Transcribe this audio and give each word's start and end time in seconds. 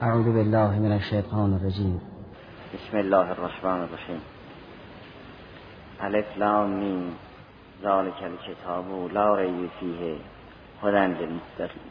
اعوذ 0.00 0.24
بالله 0.24 0.78
من 0.78 0.92
الشیطان 0.92 1.54
الرجیم 1.54 2.00
بسم 2.74 2.96
الله 2.96 3.30
الرحمن 3.30 3.80
الرحیم. 3.80 4.20
الف 6.00 6.38
لام 6.38 6.70
میم. 6.70 7.16
ذالک 7.82 8.22
الکتاب 8.22 9.12
لا 9.12 9.36
ریب 9.36 9.70
فیه. 9.80 10.16
هدی 10.82 10.96
للمتقین. 10.96 11.90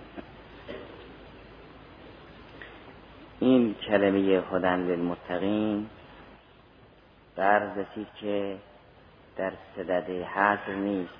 این 3.39 3.73
کلمه 3.73 4.20
هدی 4.52 4.68
للمتقین 4.68 5.86
در 7.36 7.60
رسید 7.60 8.08
که 8.22 8.58
در 9.38 9.52
صدد 9.76 10.10
حضر 10.10 10.74
نیست 10.76 11.14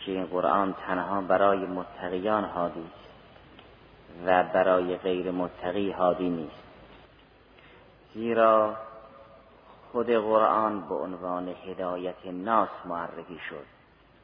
که 0.00 0.12
این 0.12 0.26
قرآن 0.26 0.74
تنها 0.86 1.20
برای 1.20 1.66
متقیان 1.66 2.44
هادی 2.44 2.80
است 2.80 2.99
و 4.26 4.42
برای 4.42 4.96
غیر 4.96 5.30
متقی 5.30 5.90
هادی 5.90 6.30
نیست. 6.30 6.62
زیرا 8.14 8.76
خود 9.92 10.10
قرآن 10.10 10.88
به 10.88 10.94
عنوان 10.94 11.54
هدایت 11.66 12.26
ناس 12.26 12.68
معرفی 12.84 13.38
شد. 13.48 13.66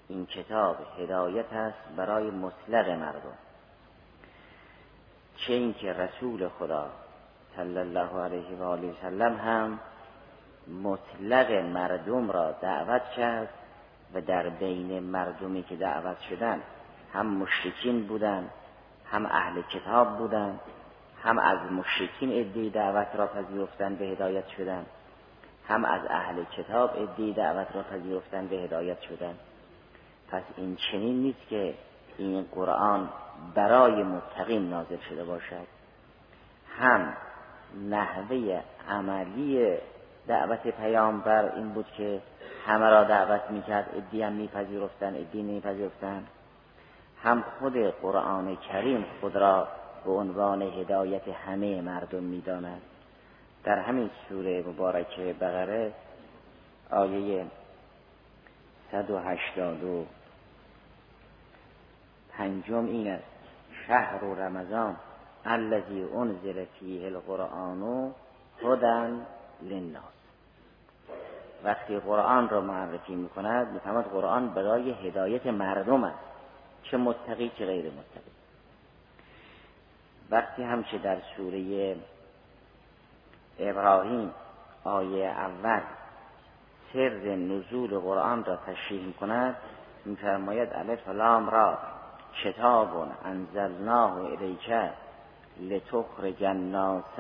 این 0.08 0.26
کتاب 0.26 0.76
هدایت 0.98 1.52
است 1.52 1.78
برای 1.96 2.30
مطلق 2.30 2.88
مردم. 2.88 3.38
چه 5.36 5.52
اینکه 5.52 5.92
رسول 5.92 6.48
خدا 6.48 6.90
صلی 7.56 7.78
الله 7.78 8.20
علیه 8.20 8.56
و 8.58 8.62
آله 8.62 8.90
وسلم 8.90 9.36
هم 9.36 9.78
مطلق 10.82 11.52
مردم 11.52 12.30
را 12.30 12.52
دعوت 12.52 13.10
کرد 13.10 13.48
و 14.14 14.20
در 14.20 14.48
بین 14.48 14.98
مردمی 15.00 15.62
که 15.62 15.76
دعوت 15.76 16.20
شدن 16.20 16.62
هم 17.12 17.26
مشرکین 17.26 18.06
بودند 18.06 18.50
هم 19.10 19.26
اهل 19.26 19.62
کتاب 19.62 20.18
بودند 20.18 20.60
هم 21.22 21.38
از 21.38 21.58
مشرکین 21.72 22.30
ادعی 22.40 22.70
دعوت 22.70 23.08
را 23.14 23.26
پذیرفتن 23.26 23.94
به 23.94 24.04
هدایت 24.04 24.48
شدن 24.48 24.86
هم 25.68 25.84
از 25.84 26.00
اهل 26.10 26.44
کتاب 26.44 26.90
ادعی 26.96 27.32
دعوت 27.32 27.66
را 27.74 27.82
پذیرفتن 27.82 28.46
به 28.46 28.56
هدایت 28.56 29.00
شدن. 29.00 29.34
پس 30.28 30.42
این 30.56 30.76
چنین 30.76 31.22
نیست 31.22 31.48
که 31.48 31.74
این 32.18 32.46
قرآن 32.54 33.08
برای 33.54 34.02
متقین 34.02 34.70
نازل 34.70 34.96
شده 35.08 35.24
باشد. 35.24 35.66
هم 36.78 37.16
نحوه 37.90 38.62
عملی 38.88 39.76
دعوت 40.26 40.68
پیامبر 40.68 41.54
این 41.54 41.68
بود 41.68 41.86
که 41.96 42.22
همه 42.66 42.90
را 42.90 43.04
دعوت 43.04 43.50
می‌کرد 43.50 43.90
ادی 43.96 44.22
هم 44.22 44.32
میپذیرفتن 44.32 45.16
ادی 45.16 45.42
نمیپذیرفتن. 45.42 46.26
هم 47.22 47.44
خود 47.58 47.76
قرآن 47.76 48.56
کریم 48.56 49.04
خود 49.20 49.36
را 49.36 49.68
به 50.04 50.10
عنوان 50.10 50.62
هدایت 50.62 51.28
همه 51.28 51.80
مردم 51.80 52.22
می‌داند. 52.22 52.82
در 53.64 53.78
همین 53.78 54.10
سوره 54.28 54.64
مبارکه 54.68 55.34
بقره 55.40 55.92
آیه 56.90 57.46
180 58.92 60.06
پنجم 62.30 62.86
این 62.86 63.08
است. 63.08 63.24
شهر 63.86 64.24
و 64.24 64.34
رمضان 64.34 64.96
الذی 65.44 66.02
انزل 66.02 66.64
فیه 66.64 67.06
القرآن 67.06 68.14
هدن 68.62 69.26
للناس. 69.62 70.02
وقتی 71.64 71.98
قرآن 71.98 72.48
را 72.48 72.60
معرفی 72.60 73.14
می‌کند 73.14 73.72
می‌فهمد 73.72 74.04
قرآن 74.04 74.48
برای 74.48 74.90
هدایت 74.90 75.46
مردم 75.46 76.04
است. 76.04 76.35
چه 76.90 76.96
متقی 76.96 77.52
چه 77.58 77.66
غیر 77.66 77.84
متقی. 77.84 78.30
وقتی 80.30 80.62
هم 80.62 80.82
که 80.82 80.98
در 80.98 81.16
سوره 81.36 81.96
ابراهیم 83.58 84.30
آیه 84.84 85.26
اول 85.26 85.80
سر 86.92 87.36
نزول 87.36 87.98
قرآن 87.98 88.44
را 88.44 88.56
تشریح 88.56 89.12
کند 89.12 89.56
میفرماید 90.04 90.68
الف 90.72 91.08
لام 91.08 91.50
را 91.50 91.78
کتاب 92.44 93.08
انزلناه 93.24 94.16
الیک 94.16 94.72
لتخرج 95.60 96.44
الناس 96.44 97.18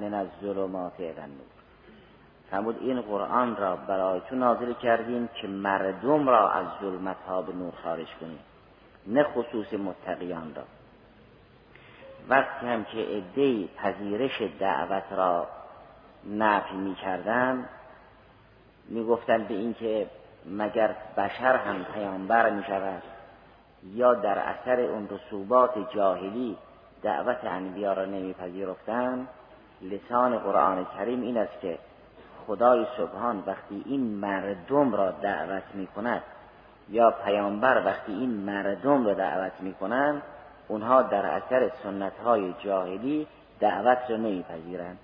من 0.00 0.14
الظلمات 0.14 1.00
الى 1.00 1.08
النور. 1.08 1.54
فرمود 2.50 2.78
این 2.80 3.00
قرآن 3.00 3.56
را 3.56 3.76
برای 3.76 4.20
تو 4.28 4.36
نازل 4.36 4.72
کردیم 4.72 5.28
که 5.28 5.48
مردم 5.48 6.28
را 6.28 6.50
از 6.50 6.66
ظلمت 6.80 7.16
ها 7.28 7.42
به 7.42 7.52
نور 7.52 7.72
خارج 7.82 8.08
کنیم. 8.20 8.38
نه 9.06 9.22
خصوص 9.22 9.72
متقیان 9.72 10.54
را. 10.54 10.62
وقتی 12.28 12.66
هم 12.66 12.84
که 12.84 12.98
عدهای 12.98 13.68
پذیرش 13.76 14.42
دعوت 14.58 15.12
را 15.12 15.46
نفی 16.24 16.74
می 16.74 16.94
کردن 16.94 17.68
می 18.88 19.04
گفتن 19.04 19.44
به 19.44 19.54
اینکه 19.54 20.06
مگر 20.46 20.96
بشر 21.16 21.56
هم 21.56 21.84
پیامبر 21.84 22.50
می 22.50 22.64
شود 22.64 23.02
یا 23.84 24.14
در 24.14 24.38
اثر 24.38 24.80
اون 24.80 25.08
رسوبات 25.08 25.94
جاهلی 25.94 26.56
دعوت 27.02 27.44
انبیا 27.44 27.92
را 27.92 28.04
نمیپذیرفتند 28.04 29.28
لسان 29.82 30.38
قرآن 30.38 30.86
کریم 30.98 31.22
این 31.22 31.38
است 31.38 31.60
که 31.60 31.78
خدای 32.46 32.86
سبحان 32.96 33.42
وقتی 33.46 33.82
این 33.86 34.00
مردم 34.00 34.94
را 34.94 35.10
دعوت 35.10 35.62
می 35.74 35.86
کند 35.86 36.22
یا 36.90 37.10
پیامبر 37.10 37.86
وقتی 37.86 38.12
این 38.12 38.30
مردم 38.30 39.06
را 39.06 39.14
دعوت 39.14 39.52
می 39.60 39.74
کنند 39.74 40.22
اونها 40.68 41.02
در 41.02 41.26
اثر 41.26 41.70
سنت 41.82 42.12
های 42.24 42.54
جاهلی 42.64 43.26
دعوت 43.60 43.98
را 44.08 44.16
نمیپذیرند 44.16 44.98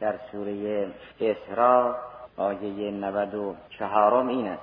در 0.00 0.14
سوره 0.32 0.86
اسراء 1.20 1.94
آیه 2.36 2.90
94 2.90 4.14
این 4.14 4.48
است. 4.48 4.62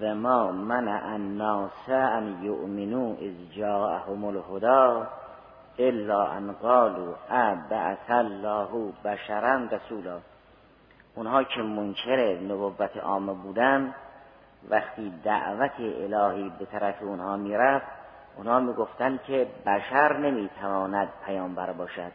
و 0.00 0.14
ما 0.14 0.52
منع 0.52 1.00
الناس 1.04 1.88
ان 1.88 2.42
یؤمنوا 2.42 3.14
اذ 3.20 3.56
جاءهم 3.56 4.24
الهدى 4.24 5.06
الا 5.78 6.26
ان 6.26 6.52
قالوا 6.52 7.14
ابعث 7.30 8.10
الله 8.10 8.92
بشرا 9.04 9.54
رسولا. 9.56 10.18
اونها 11.14 11.44
که 11.44 11.62
منکر 11.62 12.38
نبوت 12.40 12.96
عامه 12.96 13.32
بودن 13.32 13.94
وقتی 14.68 15.12
دعوت 15.24 15.80
الهی 15.80 16.52
به 16.58 16.64
طرف 16.64 17.02
اونها 17.02 17.36
می‌رفت 17.36 17.86
اونها 18.36 18.60
می‌گفتند 18.60 19.22
که 19.22 19.46
بشر 19.66 20.16
نمی‌تواند 20.16 21.08
پیامبر 21.26 21.72
باشد. 21.72 22.12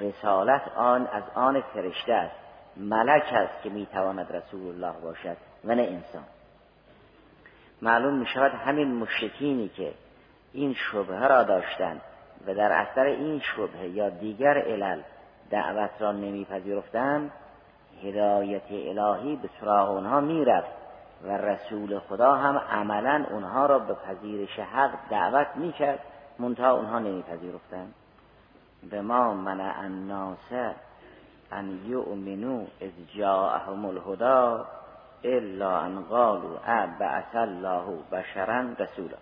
رسالت 0.00 0.62
آن 0.76 1.06
از 1.06 1.22
آن 1.34 1.60
فرشته 1.60 2.12
است. 2.12 2.36
ملک 2.76 3.32
است 3.32 3.62
که 3.62 3.70
می‌تواند 3.70 4.36
رسول 4.36 4.66
الله 4.66 5.00
باشد 5.00 5.36
و 5.64 5.74
نه 5.74 5.82
انسان. 5.82 6.24
معلوم 7.82 8.14
می 8.14 8.26
شود 8.26 8.52
همین 8.52 8.94
مشرکینی 8.94 9.68
که 9.68 9.92
این 10.52 10.74
شبهه 10.74 11.26
را 11.26 11.42
داشتند 11.42 12.00
و 12.46 12.54
در 12.54 12.72
اثر 12.72 13.04
این 13.04 13.40
شبهه 13.40 13.88
یا 13.88 14.08
دیگر 14.08 14.58
علل 14.58 15.00
دعوت 15.50 15.90
را 15.98 16.12
نمیپذیرفتند 16.12 17.30
هدایت 18.02 18.70
الهی 18.70 19.36
به 19.36 19.48
سراغ 19.60 19.90
اونها 19.90 20.20
می‌رفت. 20.20 20.87
و 21.24 21.28
رسول 21.36 21.98
خدا 21.98 22.34
هم 22.34 22.58
عملا 22.58 23.24
اونها 23.30 23.66
را 23.66 23.78
به 23.78 23.94
پذیرش 23.94 24.58
حق 24.58 24.90
دعوت 25.10 25.46
می‌کرد. 25.56 26.00
منتها 26.38 26.70
اونها 26.70 26.98
نمیپذیرفتند. 26.98 27.94
به 28.90 29.00
ما 29.00 29.34
منع 29.34 29.74
الناس 29.78 30.74
ان 31.52 31.80
یؤمنوا 31.86 32.64
اذ 32.80 32.92
جاءهم 33.16 33.84
الهدى 33.84 34.64
الا 35.24 35.80
ان 35.80 36.02
قالوا 36.02 36.58
ابعث 36.66 37.34
الله 37.34 37.98
بشرا 38.12 38.60
رسولا. 38.78 39.16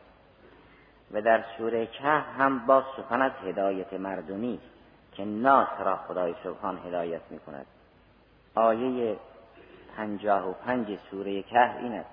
و 1.13 1.23
در 1.23 1.45
سوره 1.59 1.87
کهف 1.87 2.25
هم 2.39 2.67
با 2.67 2.83
سخن 2.97 3.23
از 3.23 3.33
هدایت 3.45 3.93
مردمی 3.93 4.61
که 5.13 5.25
ناس 5.25 5.69
را 5.79 5.97
خدای 5.97 6.35
سبحان 6.45 6.79
هدایت 6.87 7.21
می 7.31 7.39
کند 7.39 7.67
آیه 8.55 9.17
پنجاه 9.97 10.51
و 10.51 10.53
پنج 10.53 10.99
سوره 11.11 11.43
کهف 11.43 11.77
این 11.77 11.93
است. 11.93 12.11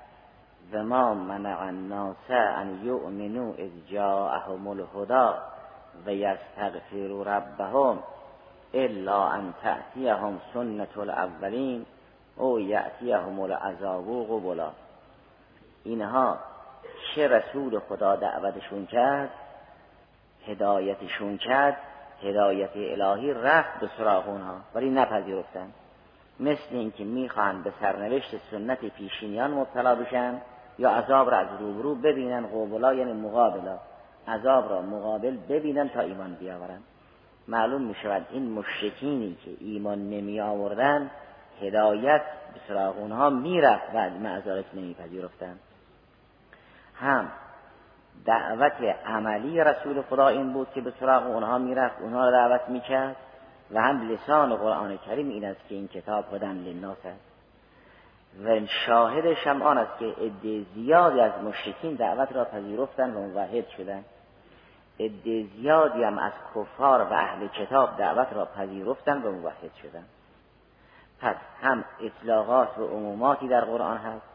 و 0.71 0.83
ما 0.83 1.13
منع 1.13 1.61
الناس 1.61 2.29
ان 2.29 2.79
یؤمنوا 2.83 3.53
اذ 3.53 3.71
جاءهم 3.91 4.67
الهدى 4.67 5.39
و 6.05 6.13
یستغفروا 6.13 7.23
ربهم 7.23 7.99
الا 8.73 9.27
ان 9.27 9.53
تأتیهم 9.63 10.41
سنت 10.53 10.97
الاولین 10.97 11.85
او 12.35 12.59
یأتیهم 12.59 13.39
العذاب 13.39 14.27
قبلا. 14.29 14.71
اینها 15.83 16.37
چه 17.15 17.27
رسول 17.27 17.79
خدا 17.79 18.15
دعوتشون 18.15 18.85
کرد؟ 18.85 19.29
هدایتشون 20.47 21.37
کرد 21.37 21.77
هدایت 22.23 22.75
الهی 22.75 23.33
رفت 23.33 23.79
به 23.79 23.89
سراغ 23.97 24.29
اونها 24.29 24.55
ولی 24.75 24.89
نپذیرفتن. 24.89 25.71
مثل 26.39 26.69
اینکه 26.71 27.03
می‌خوان 27.03 27.63
به 27.63 27.73
سرنوشت 27.81 28.37
سنت 28.51 28.85
پیشینیان 28.85 29.51
مبتلا 29.51 29.95
بشن 29.95 30.41
یا 30.79 30.89
عذاب 30.89 31.31
را 31.31 31.37
از 31.37 31.47
روبرو 31.59 31.95
ببینن 31.95 32.47
قبلا 32.47 32.93
یعنی 32.93 33.13
مقابلا. 33.13 33.77
عذاب 34.27 34.69
را 34.69 34.81
مقابل 34.81 35.37
ببینن 35.49 35.89
تا 35.89 35.99
ایمان 35.99 36.33
بیاورن. 36.33 36.79
معلوم 37.47 37.81
می 37.81 37.95
شود 37.95 38.25
این 38.31 38.51
مشرکینی 38.51 39.37
که 39.45 39.51
ایمان 39.59 40.09
نمی 40.09 40.41
آوردن 40.41 41.11
هدایت 41.61 42.21
به 42.53 42.59
سراغ 42.67 42.97
اونها 42.97 43.29
می‌رفت 43.29 43.89
و 43.93 44.09
معذارت 44.09 44.65
نمیپذیرفتند. 44.73 45.59
هم 46.95 47.31
دعوت 48.25 48.73
عملی 49.05 49.63
رسول 49.63 50.01
خدا 50.01 50.27
این 50.27 50.53
بود 50.53 50.67
که 50.75 50.81
به 50.81 50.93
سراغ 50.99 51.25
اونها 51.25 51.57
می‌رفت 51.57 52.01
اونها 52.01 52.29
را 52.29 52.31
دعوت 52.31 52.69
می‌کرد. 52.69 53.15
و 53.73 53.81
هم 53.81 54.11
لسان 54.11 54.55
قرآن 54.55 54.97
کریم 54.97 55.29
این 55.29 55.45
است 55.45 55.67
که 55.69 55.75
این 55.75 55.87
کتاب 55.87 56.33
هدن 56.33 56.55
للناس 56.55 57.05
است. 57.05 57.33
و 58.45 58.65
شاهدش 58.85 59.47
هم 59.47 59.61
آن 59.61 59.77
است 59.77 59.99
که 59.99 60.05
عده 60.05 60.65
زیادی 60.75 61.19
از 61.19 61.43
مشرکین 61.43 61.95
دعوت 61.95 62.31
را 62.31 62.45
پذیرفتن 62.45 63.13
و 63.13 63.27
موحد 63.27 63.67
شدند 63.67 64.05
عده 64.99 65.45
زیادی 65.55 66.03
هم 66.03 66.17
از 66.17 66.31
کفار 66.55 67.01
و 67.01 67.13
اهل 67.13 67.47
کتاب 67.47 67.97
دعوت 67.97 68.33
را 68.33 68.45
پذیرفتن 68.45 69.21
و 69.21 69.31
موحد 69.31 69.73
شدند 69.81 70.07
پس 71.21 71.35
هم 71.61 71.83
اطلاقات 72.01 72.77
و 72.77 72.87
عموماتی 72.87 73.47
در 73.47 73.65
قرآن 73.65 73.97
هست 73.97 74.25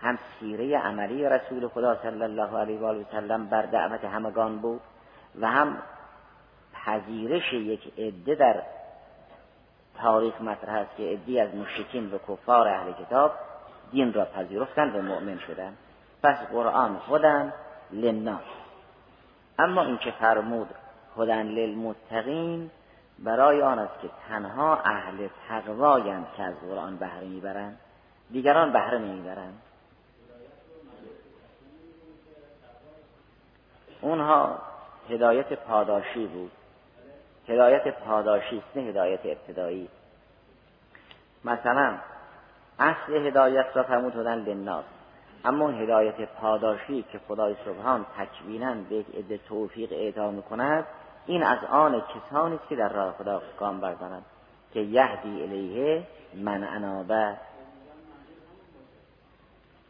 هم 0.00 0.18
سیره 0.40 0.78
عملی 0.78 1.28
رسول 1.28 1.68
خدا 1.68 2.02
صلی 2.02 2.22
الله 2.22 2.58
علیه 2.58 2.80
و 2.80 3.04
سلم 3.12 3.46
بر 3.46 3.62
دعوت 3.62 4.04
همگان 4.04 4.58
بود 4.58 4.80
و 5.40 5.46
هم 5.46 5.76
پذیرش 6.86 7.52
یک 7.52 7.92
عده 7.98 8.34
در 8.34 8.62
تاریخ 9.98 10.40
مطرح 10.40 10.74
است 10.74 10.96
که 10.96 11.02
عدی 11.02 11.40
از 11.40 11.54
مشرکین 11.54 12.10
و 12.10 12.18
کفار 12.18 12.68
اهل 12.68 12.92
کتاب 12.92 13.32
دین 13.90 14.12
را 14.12 14.24
پذیرفتند 14.24 14.96
و 14.96 15.02
مؤمن 15.02 15.38
شدند. 15.38 15.76
پس 16.22 16.36
قرآن 16.52 16.98
خودن 16.98 17.52
للناس. 17.92 18.42
اما 19.58 19.82
این 19.82 19.98
که 19.98 20.10
فرمود 20.10 20.68
هدن 21.18 21.46
للمتقین 21.46 22.70
برای 23.18 23.62
آن 23.62 23.78
است 23.78 24.00
که 24.02 24.10
تنها 24.28 24.76
اهل 24.76 25.28
تقوایند 25.48 26.26
که 26.36 26.42
از 26.42 26.54
قرآن 26.60 26.96
بهره 26.96 27.26
می‌برند. 27.26 27.78
دیگران 28.30 28.72
بهره 28.72 28.98
نمی‌برند. 28.98 29.62
اونها 34.00 34.58
هدایت 35.10 35.52
پاداشی 35.52 36.26
بود. 36.26 36.50
هدایت 37.48 37.88
پاداشی 37.88 38.58
است 38.58 38.76
نه 38.76 38.82
هدایت 38.82 39.20
ابتدایی. 39.24 39.88
مثلا 41.44 41.98
اصل 42.78 43.26
هدایت 43.26 43.66
را 43.74 43.82
فرمود 43.82 44.16
هدن 44.16 44.38
للناس. 44.38 44.84
اما 45.44 45.68
هدایت 45.68 46.28
پاداشی 46.40 47.02
که 47.02 47.20
خدای 47.28 47.56
سبحان 47.64 48.06
تکوینا 48.18 48.74
به 48.74 48.94
یک 48.94 49.06
عده 49.14 49.38
توفیق 49.38 49.92
اعطا 49.92 50.30
می‌کند 50.30 50.84
این 51.26 51.42
از 51.42 51.58
آن 51.70 52.02
کسانی 52.02 52.54
است 52.54 52.68
که 52.68 52.76
در 52.76 52.88
راه 52.88 53.12
خدا 53.12 53.42
گام 53.60 53.80
بردارند. 53.80 54.24
که 54.74 54.80
یهدی 54.80 55.42
الیه 55.42 56.02
من 56.34 56.64
انابه 56.64 57.36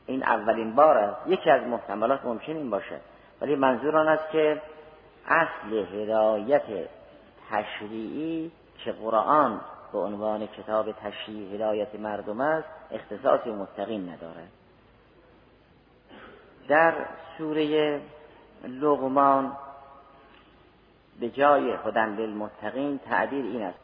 این 0.06 0.22
اولین 0.22 0.74
بار 0.74 0.96
است. 0.96 1.26
یکی 1.26 1.50
از 1.50 1.62
محتملات 1.62 2.24
ممکن 2.24 2.52
این 2.52 2.70
باشه. 2.70 3.00
ولی 3.40 3.56
منظور 3.56 3.96
آن 3.96 4.08
است 4.08 4.30
که 4.30 4.62
اصل 5.26 5.72
هدایت 5.94 6.62
تشریعی 7.50 8.52
که 8.84 8.92
قرآن 8.92 9.60
به 9.92 9.98
عنوان 9.98 10.46
کتاب 10.46 10.92
تشریع 10.92 11.54
هدایت 11.54 11.94
مردم 11.94 12.40
است 12.40 12.68
اختصاص 12.90 13.46
متقین 13.46 14.08
ندارد 14.08 14.48
در 16.68 16.94
سوره 17.38 18.00
لغمان 18.64 19.56
به 21.20 21.30
جای 21.30 21.72
هدن 21.72 22.16
للمتقین 22.16 22.98
تعبیر 22.98 23.44
این 23.44 23.62
است. 23.62 23.78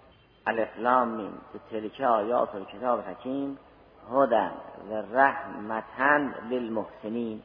الافلام 0.47 1.17
به 1.53 1.61
تلک 1.71 2.01
آیات 2.01 2.69
کتاب 2.69 3.01
حکیم. 3.01 3.59
هدن 4.13 4.53
و 4.91 5.17
رحمتن 5.19 6.35
للمحسنین. 6.51 7.43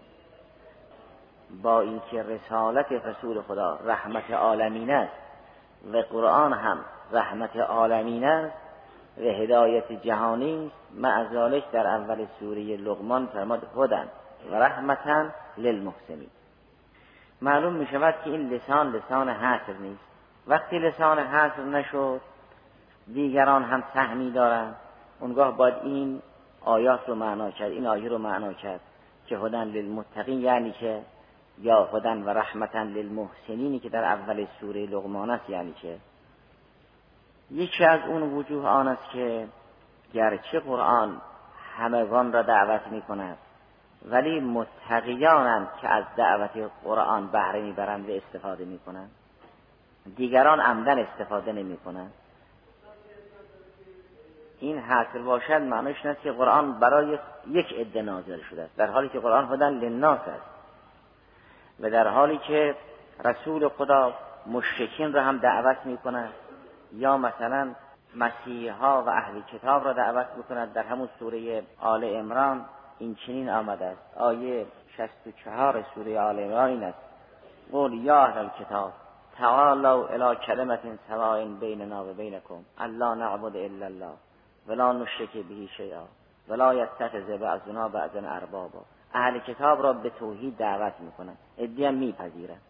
با 1.63 1.81
اینکه 1.81 2.23
رسالت 2.23 2.91
رسول 2.91 3.41
خدا 3.41 3.79
رحمت 3.85 4.31
عالمین 4.31 4.91
است 4.91 5.26
و 5.93 5.97
قرآن 5.97 6.53
هم 6.53 6.77
رحمت 7.11 7.55
عالمین 7.55 8.23
است 8.23 8.55
و 9.17 9.21
هدایت 9.21 9.91
جهانی 9.91 10.65
است 10.65 10.99
معذالک 10.99 11.71
در 11.71 11.87
اول 11.87 12.25
سوره 12.39 12.77
لغمان 12.77 13.25
فرماد 13.25 13.67
هدن 13.77 14.07
و 14.51 14.55
رحمتا 14.55 15.25
للمحسنین. 15.57 16.29
معلوم 17.41 17.73
می 17.73 17.87
شود 17.87 18.15
که 18.23 18.29
این 18.29 18.49
لسان 18.49 18.91
لسان 18.91 19.29
حصر 19.29 19.73
نیست. 19.73 20.03
وقتی 20.47 20.79
لسان 20.79 21.19
حصر 21.19 21.63
نشد 21.63 22.21
دیگران 23.13 23.63
هم 23.63 23.83
سهمی 23.93 24.31
دارند. 24.31 24.75
اونگاه 25.19 25.57
باید 25.57 25.75
این 25.83 26.21
آیات 26.61 27.09
رو 27.09 27.15
معنا 27.15 27.51
کرد 27.51 27.71
این 27.71 27.87
آیه 27.87 28.09
رو 28.09 28.17
معنا 28.17 28.53
کرد 28.53 28.79
که 29.27 29.37
هدن 29.37 29.63
للمتقین 29.63 30.41
یعنی 30.41 30.71
که 30.71 31.01
یا 31.61 31.83
هدن 31.83 32.23
و 32.23 32.29
رحمتا 32.29 32.83
للمحسنینی 32.83 33.79
که 33.79 33.89
در 33.89 34.03
اول 34.03 34.45
سوره 34.59 34.85
لغمان 34.85 35.29
است 35.29 35.49
یعنی 35.49 35.73
که 35.73 35.97
یکی 37.51 37.85
از 37.85 37.99
اون 38.07 38.21
وجوه 38.21 38.67
آن 38.67 38.87
است 38.87 39.09
که 39.09 39.47
گرچه 40.13 40.59
قرآن 40.59 41.21
همگان 41.77 42.33
را 42.33 42.41
دعوت 42.41 42.87
می 42.87 43.01
کند 43.01 43.37
ولی 44.05 44.39
متقیانند 44.39 45.67
که 45.81 45.87
از 45.89 46.03
دعوت 46.17 46.71
قرآن 46.83 47.27
بهره 47.27 47.61
می‌برند 47.61 48.09
و 48.09 48.13
استفاده 48.13 48.65
می‌کنند. 48.65 49.11
دیگران 50.15 50.59
عمدن 50.59 50.99
استفاده 50.99 51.51
نمی 51.51 51.77
کنند 51.77 52.13
این 54.59 54.79
حاصل 54.79 55.21
باشد 55.21 55.61
معنیش 55.61 56.05
است 56.05 56.21
که 56.21 56.31
قرآن 56.31 56.79
برای 56.79 57.19
یک 57.47 57.73
عده 57.73 58.01
نازل 58.01 58.41
شده 58.41 58.61
است 58.61 58.75
در 58.75 58.87
حالی 58.87 59.09
که 59.09 59.19
قرآن 59.19 59.53
هدن 59.53 59.73
للناس 59.73 60.19
است. 60.19 60.56
و 61.79 61.89
در 61.89 62.07
حالی 62.07 62.37
که 62.37 62.75
رسول 63.25 63.69
خدا 63.69 64.13
مشرکین 64.47 65.13
را 65.13 65.23
هم 65.23 65.37
دعوت 65.37 65.77
می 65.85 65.97
کند 65.97 66.29
یا 66.93 67.17
مثلا 67.17 67.75
مسیحا 68.15 69.03
و 69.03 69.09
اهل 69.09 69.41
کتاب 69.41 69.85
را 69.85 69.93
دعوت 69.93 70.27
می‌کند 70.37 70.73
در 70.73 70.83
همون 70.83 71.09
سوره 71.19 71.63
آل 71.81 72.03
امران 72.03 72.65
این 72.99 73.15
چنین 73.15 73.49
آمده 73.49 73.85
است. 73.85 74.17
آیه 74.17 74.65
64 74.97 75.85
سوره 75.95 76.19
آل 76.19 76.39
عمران 76.39 76.69
این 76.69 76.83
است. 76.83 76.97
قول 77.71 77.93
یا 77.93 78.23
اهل 78.23 78.37
الکتاب 78.37 78.93
تعالوا 79.37 80.07
الى 80.07 80.35
کلمت 80.35 80.79
سواء 81.07 81.45
بیننا 81.45 82.05
و 82.05 82.13
بینکم 82.13 82.65
الله 82.77 83.15
نعبد 83.15 83.55
الا 83.55 83.85
الله 83.85 84.13
ولا 84.67 84.93
نشرک 84.93 85.31
به 85.31 85.67
شیئا 85.77 86.03
ولا 86.47 86.73
یتخذ 86.73 87.37
بعضنا 87.41 87.89
بعضا 87.89 88.19
اربابا. 88.19 88.81
اهل 89.17 89.39
کتاب 89.39 89.83
را 89.83 89.93
به 89.93 90.09
توحید 90.09 90.57
دعوت 90.57 90.93
می‌کنند. 90.99 91.37
ادی 91.57 91.85
هم 91.85 91.93
میپذیرند. 91.93 92.61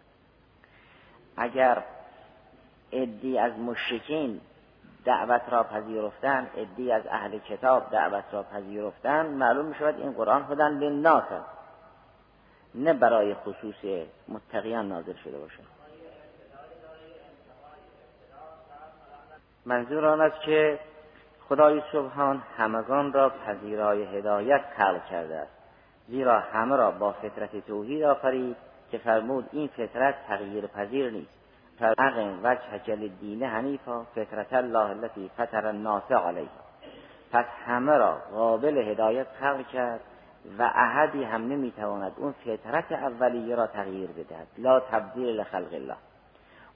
اگر 1.37 1.83
ادی 2.91 3.37
از 3.37 3.59
مشرکین 3.59 4.41
دعوت 5.05 5.41
را 5.49 5.63
پذیرفتن 5.63 6.47
ادی 6.57 6.91
از 6.91 7.03
اهل 7.09 7.37
کتاب 7.39 7.91
دعوت 7.91 8.23
را 8.31 8.43
پذیرفتن 8.43 9.25
معلوم 9.25 9.65
می 9.65 9.75
شود 9.75 9.99
این 9.99 10.11
قرآن 10.11 10.43
خودن 10.43 10.71
للناس 10.71 11.23
نه 12.75 12.93
برای 12.93 13.33
خصوص 13.33 14.07
متقیان 14.27 14.87
نازل 14.87 15.13
شده 15.23 15.37
باشه. 15.37 15.59
منظور 19.65 20.05
آن 20.05 20.21
است 20.21 20.41
که 20.41 20.79
خدای 21.49 21.81
سبحان 21.91 22.43
همگان 22.57 23.13
را 23.13 23.29
پذیرای 23.29 24.17
هدایت 24.17 24.61
خلق 24.77 25.05
کرده 25.05 25.35
است. 25.35 25.56
زیرا 26.07 26.39
همه 26.39 26.75
را 26.75 26.91
با 26.91 27.11
فطرت 27.11 27.65
توحید 27.67 28.03
آفرید 28.03 28.55
که 28.91 28.97
فرمود 28.97 29.49
این 29.51 29.67
فطرت 29.67 30.15
تغییر 30.27 30.67
پذیر 30.67 31.11
نیست. 31.11 31.37
فاقم 31.79 32.39
وجه 32.43 32.79
جل 32.83 33.07
دین 33.07 33.43
حنیفا 33.43 34.03
فطرت 34.15 34.53
الله 34.53 34.89
التي 34.89 35.31
فطر 35.37 35.67
الناس 35.67 36.11
علیها. 36.11 36.67
پس 37.31 37.45
همه 37.65 37.97
را 37.97 38.17
قابل 38.31 38.77
هدایت 38.77 39.27
خلق 39.39 39.67
کرد 39.67 39.99
و 40.59 40.63
احدی 40.63 41.23
هم 41.23 41.47
نمی‌تواند 41.47 42.11
اون 42.17 42.31
فطرت 42.45 42.91
اولیه 42.91 43.55
را 43.55 43.67
تغییر 43.67 44.09
بدهد. 44.11 44.47
لا 44.57 44.79
تبدیل 44.79 45.39
لخلق 45.39 45.73
الله. 45.73 45.95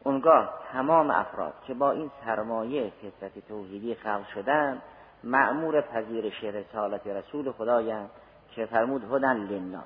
اونگاه 0.04 0.54
تمام 0.74 1.12
افراد 1.12 1.54
که 1.68 1.74
با 1.74 1.92
این 1.92 2.12
سرمایه 2.26 2.92
فطرت 3.02 3.48
توحیدی 3.48 3.96
خلق 3.96 4.28
شدن 4.34 4.82
معمور 5.24 5.82
پذیرش 5.82 6.44
رسالت 6.44 7.08
رسول 7.08 7.52
خدایند. 7.52 8.10
که 8.52 8.66
فرمود 8.66 9.14
هدن 9.14 9.38
للناس. 9.38 9.84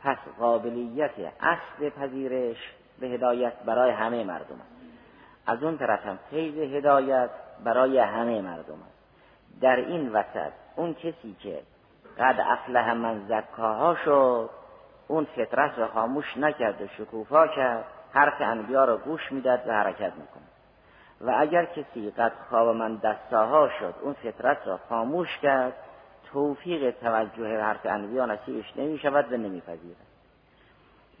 پس 0.00 0.18
قابلیت 0.38 1.10
اصل 1.40 1.90
پذیرش 1.90 2.72
به 3.00 3.06
هدایت 3.06 3.52
برای 3.64 3.90
همه 3.90 4.24
مردم 4.24 4.54
است. 4.54 4.80
از 5.46 5.62
اون 5.62 5.78
طرف 5.78 6.06
هم 6.06 6.18
فیض 6.30 6.74
هدایت 6.74 7.30
برای 7.64 7.98
همه 7.98 8.40
مردم 8.40 8.74
است. 8.74 9.00
در 9.60 9.76
این 9.76 10.12
وسط 10.12 10.52
اون 10.76 10.94
کسی 10.94 11.36
که 11.40 11.62
قد 12.18 12.40
افله 12.40 12.94
من 12.94 13.26
زکاها 13.28 13.96
شد 14.04 14.50
اون 15.08 15.24
فطرت 15.24 15.78
را 15.78 15.88
خاموش 15.88 16.36
نکرد 16.36 16.82
و 16.82 16.86
شکوفا 16.86 17.46
کرد 17.46 17.84
حرف 18.12 18.34
انبیا 18.40 18.84
را 18.84 18.96
گوش 18.96 19.32
می‌داد 19.32 19.62
و 19.66 19.72
حرکت 19.72 20.12
می‌کنه 20.12 20.42
و 21.20 21.34
اگر 21.38 21.64
کسی 21.64 22.10
قد 22.10 22.32
خواب 22.48 22.76
من 22.76 22.96
دستاها 22.96 23.68
شد 23.68 23.94
اون 24.02 24.12
فطرت 24.12 24.58
را 24.66 24.80
خاموش 24.88 25.38
کرد 25.38 25.72
توفیق 26.32 26.94
توجه 27.00 27.60
حرف 27.60 27.86
انبیا 27.86 28.26
نصیبش 28.26 28.76
نمی 28.76 28.98
شود 28.98 29.32
و 29.32 29.36
نمی 29.36 29.62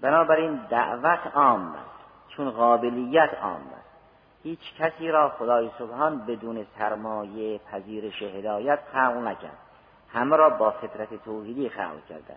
بنابراین 0.00 0.60
دعوت 0.70 1.26
عام 1.34 1.72
است 1.72 2.00
چون 2.28 2.50
قابلیت 2.50 3.34
عام 3.42 3.62
است. 3.78 3.90
هیچ 4.42 4.74
کسی 4.78 5.08
را 5.08 5.28
خدای 5.28 5.70
سبحان 5.78 6.26
بدون 6.26 6.66
سرمایه 6.78 7.58
پذیرش 7.58 8.22
هدایت 8.22 8.78
خلق 8.92 9.16
نکرد. 9.16 9.58
همه 10.12 10.36
را 10.36 10.50
با 10.50 10.70
فطرت 10.70 11.24
توحیدی 11.24 11.68
خلق 11.68 12.06
کرده 12.08 12.36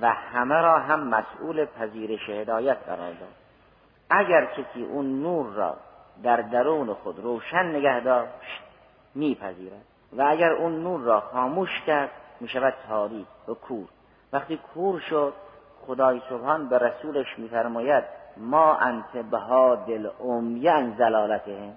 و 0.00 0.10
همه 0.10 0.54
را 0.54 0.78
هم 0.78 1.00
مسئول 1.00 1.64
پذیرش 1.64 2.28
هدایت 2.28 2.78
قرار 2.86 3.12
داد. 3.12 3.34
اگر 4.10 4.44
کسی 4.44 4.84
اون 4.84 5.22
نور 5.22 5.46
را 5.46 5.76
در 6.22 6.36
درون 6.36 6.94
خود 6.94 7.20
روشن 7.20 7.66
نگه 7.66 8.00
داشت 8.00 8.62
میپذیرد. 9.14 9.95
و 10.12 10.22
اگر 10.22 10.52
اون 10.52 10.82
نور 10.82 11.00
را 11.00 11.20
خاموش 11.20 11.80
کرد 11.86 12.10
می‌شود 12.40 12.74
تاریک 12.88 13.26
و 13.48 13.54
کور. 13.54 13.88
وقتی 14.32 14.60
کور 14.74 15.00
شد 15.00 15.32
خدای 15.86 16.22
سبحان 16.28 16.68
به 16.68 16.78
رسولش 16.78 17.38
میفرماید 17.38 18.04
ما 18.36 18.74
انت 18.74 19.30
دل 19.86 20.08
امیان 20.20 20.94
زلالته 20.98 21.72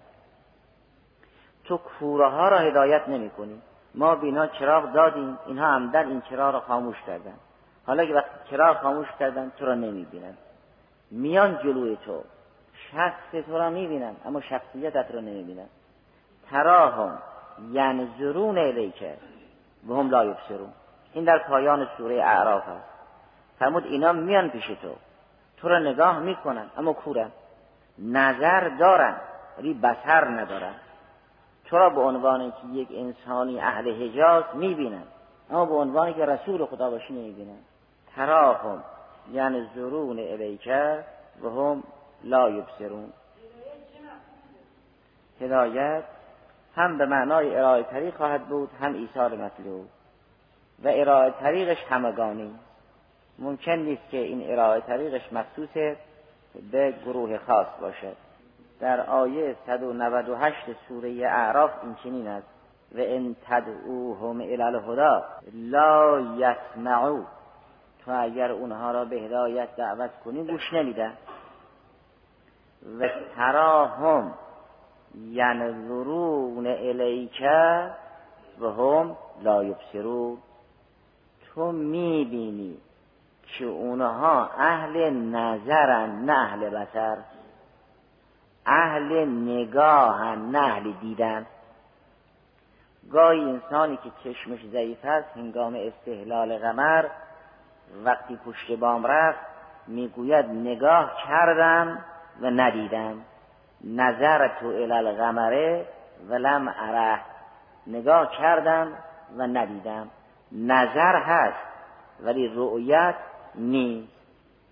تو 1.63 1.77
کوره 1.77 2.29
ها 2.29 2.50
را 2.50 2.57
هدایت 2.57 3.09
نمی 3.09 3.29
کنی 3.29 3.62
ما 3.95 4.15
بینا 4.15 4.48
چراغ 4.48 4.91
دادیم 4.93 5.39
اینها 5.45 5.67
عمدن 5.67 6.07
این 6.07 6.21
چراغ 6.21 6.53
را 6.53 6.59
خاموش 6.59 6.95
کردن. 7.07 7.33
حالا 7.88 8.05
که 8.05 8.13
وقتی 8.13 8.29
چراغ 8.50 8.77
خاموش 8.77 9.07
کردن 9.19 9.51
تو 9.57 9.65
را 9.65 9.75
نمی 9.75 10.05
بینن 10.05 10.38
میان 11.12 11.57
جلوی 11.63 11.98
تو. 12.05 12.24
شخص 12.91 13.45
تو 13.45 13.57
را 13.57 13.69
می 13.69 13.88
بینن 13.88 14.15
اما 14.25 14.41
شخصیتت 14.41 15.05
را 15.12 15.19
نمی 15.19 15.43
بینن 15.43 15.67
تراهم. 16.51 17.17
ینظرون 17.72 18.58
الیکه 18.58 19.18
و 19.88 19.94
هم 19.94 20.10
لا 20.10 20.25
یبصرون. 20.25 20.70
این 21.13 21.24
در 21.24 21.38
پایان 21.38 21.88
سوره 21.98 22.24
اعراف 22.24 22.70
است. 22.70 22.89
فرمود 23.60 23.86
اینا 23.86 24.13
میان 24.13 24.50
پیش 24.50 24.68
تو. 24.68 24.96
تو 25.58 25.68
را 25.68 25.80
نگاه 25.80 26.20
می‌کنن 26.20 26.70
اما 26.78 26.94
کورن. 26.94 27.32
نظر 28.00 28.70
دارن 28.70 29.16
ولی 29.58 29.74
بسر 29.74 30.25
ندارن. 30.25 30.74
تو 31.66 31.78
را 31.78 31.89
به 31.89 32.01
عنوان 32.01 32.51
که 32.51 32.68
یک 32.74 32.88
انسانی 32.92 33.60
اهل 33.60 34.04
حجاز 34.04 34.44
می‌بینن 34.54 35.04
اما 35.50 35.66
به 35.66 35.75
عنوانی 35.75 36.13
که 36.13 36.25
رسول 36.25 36.66
خدا 36.66 36.89
باشی 36.89 37.13
نمی‌بینن. 37.13 37.60
تراهم 38.16 38.84
یعنی 39.32 39.70
زرون 39.75 40.20
الیکه 40.20 41.06
و 41.44 41.50
هم 41.50 41.84
لا 42.24 42.50
یبصرون. 42.50 43.13
هدایت 45.42 46.04
هم 46.75 46.97
به 46.97 47.05
معنای 47.05 47.55
ارائه 47.55 47.83
طریق 47.83 48.15
خواهد 48.15 48.45
بود 48.45 48.69
هم 48.81 48.93
ایثار 48.93 49.35
مطلوب. 49.35 49.85
و 50.83 50.88
ارائه 50.88 51.31
طریقش 51.31 51.77
همگانی. 51.89 52.55
ممکن 53.39 53.71
نیست 53.71 54.09
که 54.11 54.17
این 54.17 54.51
ارائه 54.51 54.81
طریقش 54.81 55.33
مخصوص 55.33 55.97
به 56.71 56.93
گروه 57.05 57.38
خاص 57.38 57.67
باشد. 57.81 58.15
در 58.79 59.01
آیه 59.01 59.55
198 59.65 60.57
سوره 60.88 61.09
اعراف 61.09 61.71
این 61.83 61.95
چنین 62.03 62.27
است. 62.27 62.47
و 62.95 62.97
ان 62.99 63.35
تدعوهم 63.47 64.41
الی 64.41 64.61
الهدى 64.61 65.25
لا 65.53 66.19
یسمعو. 66.19 67.23
تو 68.05 68.23
اگر 68.23 68.51
اونها 68.51 68.91
را 68.91 69.05
به 69.05 69.15
هدایت 69.15 69.75
دعوت 69.75 70.11
کنی 70.25 70.43
گوش 70.43 70.73
نمیدن. 70.73 71.13
و 72.99 73.09
تراهم. 73.35 74.33
ینظرون 75.16 76.68
الیک 76.68 77.44
و 78.60 78.68
هم 78.68 79.18
لا 79.44 79.63
یبصرون. 79.63 80.38
تو 81.48 81.72
می‌بینی 81.72 82.78
که 83.48 83.66
اونها 83.66 84.50
اهل 84.58 85.10
نظرن 85.10 86.25
نه 86.25 86.34
اهل 86.34 86.70
بسر 86.70 87.18
اهل 88.66 89.25
نگاهن 89.25 90.51
نه 90.51 90.60
اهل 90.60 90.92
دیدن. 90.92 91.46
گاهی 93.12 93.39
انسانی 93.39 93.98
که 93.98 94.12
چشمش 94.24 94.60
ضعیف 94.72 95.06
است 95.06 95.38
هنگام 95.38 95.75
استحلال 95.75 96.58
غمر 96.58 97.06
وقتی 98.06 98.39
پشت 98.46 98.72
بام 98.72 99.06
رفت 99.06 99.39
می‌گوید 99.88 100.46
نگاه 100.46 101.18
کردم 101.28 102.06
و 102.42 102.50
ندیدم. 102.50 103.22
نظر 103.83 104.48
تو 104.48 104.67
الالغمره 104.67 105.86
ولم 106.29 106.75
اره 106.79 107.19
نگاه 107.88 108.31
کردم 108.38 108.93
و 109.38 109.48
ندیدم. 109.48 110.07
نظر 110.51 111.15
هست 111.15 111.69
ولی 112.24 112.51
رؤیت 112.55 113.15
نیست. 113.55 114.13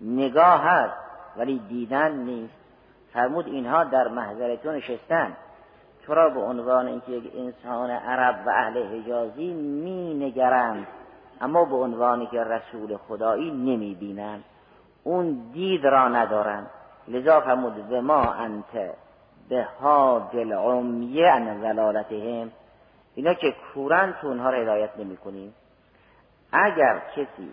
نگاه 0.00 0.62
هست 0.62 0.94
ولی 1.36 1.58
دیدن 1.68 2.12
نیست. 2.12 2.54
فرمود 3.12 3.46
اینها 3.46 3.84
در 3.84 4.08
محضر 4.08 4.56
نشستن. 4.64 5.36
تو 6.02 6.14
را 6.14 6.30
به 6.30 6.40
عنوان 6.40 6.86
اینکه 6.86 7.12
یک 7.12 7.32
انسان 7.36 7.90
عرب 7.90 8.46
و 8.46 8.50
اهل 8.50 8.82
حجازی 8.82 9.52
می 9.52 10.14
نگرند 10.14 10.86
اما 11.40 11.64
به 11.64 11.76
عنوانی 11.76 12.26
که 12.26 12.44
رسول 12.44 12.96
خدایی 12.96 13.50
نمی 13.50 13.94
بینند 13.94 14.44
اون 15.04 15.50
دید 15.52 15.86
را 15.86 16.08
ندارند. 16.08 16.70
لذا 17.08 17.40
فرمود 17.40 17.88
به 17.88 18.00
ما 18.00 18.32
انت 18.32 18.94
به 19.48 19.64
ها 19.80 20.30
دل 20.32 20.52
عمیه 20.52 21.26
ان 21.26 21.60
ولالتهم 21.62 22.52
اینا 23.14 23.34
که 23.34 23.54
کورن 23.74 24.14
تو 24.20 24.26
اونها 24.26 24.50
را 24.50 24.58
هدایت 24.58 24.90
نمی 24.96 25.16
کنیم 25.16 25.54
اگر 26.52 27.02
کسی 27.16 27.52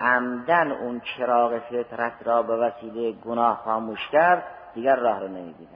عمدن 0.00 0.72
اون 0.72 1.00
چراغ 1.00 1.58
فطرت 1.58 2.12
را 2.24 2.42
به 2.42 2.56
وسیله 2.56 3.12
گناه 3.12 3.56
خاموش 3.64 4.08
کرد 4.12 4.44
دیگر 4.74 4.96
راه 4.96 5.20
رو 5.20 5.28
نمی‌بینه. 5.28 5.70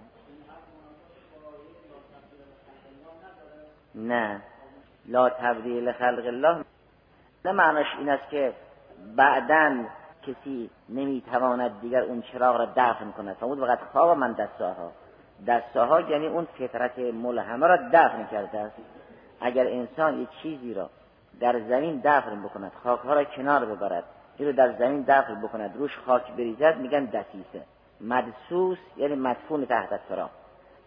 نه. 3.95 4.41
لا 5.07 5.29
تبدیل 5.29 5.93
خلق 5.93 6.27
الله. 6.27 6.65
نه 7.45 7.53
معناش 7.53 7.87
این 7.99 8.09
است 8.09 8.31
که 8.31 8.53
بعدا 9.17 9.85
کسی 10.23 10.71
نمی‌تواند 10.89 11.81
دیگر 11.81 12.03
اون 12.03 12.23
چراغ 12.23 12.57
را 12.57 12.69
دفن 12.77 13.11
کند. 13.11 13.37
فرمود 13.37 13.59
وقت 13.59 13.79
خواب 13.93 14.19
من 14.19 14.33
دستاها 14.33 14.93
دستاها 15.47 16.01
یعنی 16.01 16.27
اون 16.27 16.45
فطرت 16.59 16.99
ملهمه 16.99 17.67
را 17.67 17.77
دفن 17.77 18.27
کرده 18.31 18.59
است. 18.59 18.77
اگر 19.41 19.67
انسان 19.67 20.21
یک 20.21 20.29
چیزی 20.43 20.75
را 20.75 20.91
در 21.41 21.61
زمین 21.61 22.01
دفن 22.05 22.43
بکند 22.43 22.73
خاکها 22.83 23.15
را 23.15 23.25
کنار 23.25 23.65
ببرد 23.65 24.05
این 24.37 24.49
رو 24.49 24.55
در 24.55 24.73
زمین 24.73 25.05
دفن 25.09 25.41
بکند 25.41 25.77
روش 25.77 25.99
خاک 26.07 26.33
بریزد 26.33 26.77
میگن 26.77 27.05
دسیسه. 27.05 27.63
مدسوس 28.01 28.79
یعنی 28.97 29.15
مدفون 29.15 29.67
تحت 29.67 30.09
تراب 30.09 30.31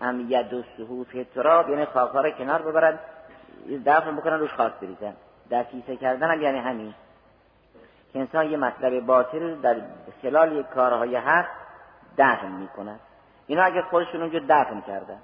ام 0.01 0.19
یدسهو 0.19 1.03
فی 1.03 1.23
تراب 1.23 1.69
یعنی 1.69 1.85
خاکها 1.85 2.21
را 2.21 2.31
کنار 2.31 2.61
ببرد 2.61 2.99
دفن 3.85 4.15
بکنن 4.15 4.39
روش 4.39 4.53
خاک 4.53 4.73
بریزن. 4.73 5.13
دسیسه 5.51 5.95
کردن 5.95 6.31
هم 6.31 6.41
یعنی 6.41 6.59
همین. 6.59 6.93
انسان 8.15 8.51
یه 8.51 8.57
مطلب 8.57 9.05
باطل 9.05 9.55
در 9.55 9.75
خلال 10.21 10.63
کارهای 10.63 11.15
حق 11.15 11.45
دفن 12.17 12.51
می‌کند. 12.51 12.99
اینا 13.47 13.63
اگه 13.63 13.81
خودشون 13.81 14.21
اونجا 14.21 14.39
دفن 14.49 14.81
کردن 14.81 15.17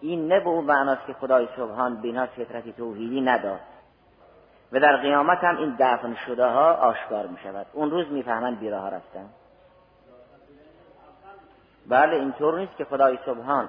این 0.00 0.28
نه 0.28 0.40
به 0.40 0.48
اون 0.48 0.64
معناست 0.64 1.06
که 1.06 1.12
خدای 1.12 1.48
سبحان 1.56 1.96
بینا 1.96 2.26
فطرتی 2.26 2.72
توحیدی 2.72 3.20
نداد. 3.20 3.60
و 4.72 4.80
در 4.80 4.96
قیامت 4.96 5.44
هم 5.44 5.56
این 5.56 5.76
دفن 5.78 6.14
شده 6.26 6.46
ها 6.46 6.72
آشکار 6.72 7.26
می 7.26 7.38
شود 7.42 7.66
اون 7.72 7.90
روز 7.90 8.06
می‌فهمند 8.10 8.60
بیراه 8.60 8.90
رفتن. 8.90 9.28
بله 11.88 12.16
اینطور 12.16 12.58
نیست 12.58 12.76
که 12.76 12.84
خدای 12.84 13.18
سبحان 13.26 13.68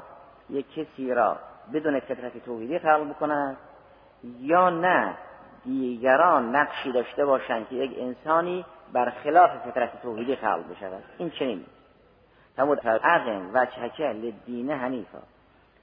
یک 0.49 0.73
کسی 0.73 1.13
را 1.13 1.37
بدون 1.73 1.99
فطرت 1.99 2.45
توحیدی 2.45 2.79
خلق 2.79 3.09
بکند 3.09 3.57
یا 4.39 4.69
نه. 4.69 5.13
دیگران 5.63 6.55
نقشی 6.55 6.91
داشته 6.91 7.25
باشند 7.25 7.69
که 7.69 7.75
یک 7.75 7.99
انسانی 7.99 8.65
بر 8.93 9.09
خلاف 9.09 9.51
فطرت 9.51 10.01
توحیدی 10.01 10.35
خلق 10.35 10.63
بشود. 10.71 11.03
این 11.17 11.29
چنین 11.29 11.65
فرمود 12.55 12.79
اقم 12.87 13.49
و 13.53 13.65
چکه 13.65 14.03
لدین 14.03 14.71
حنیفا. 14.71 15.19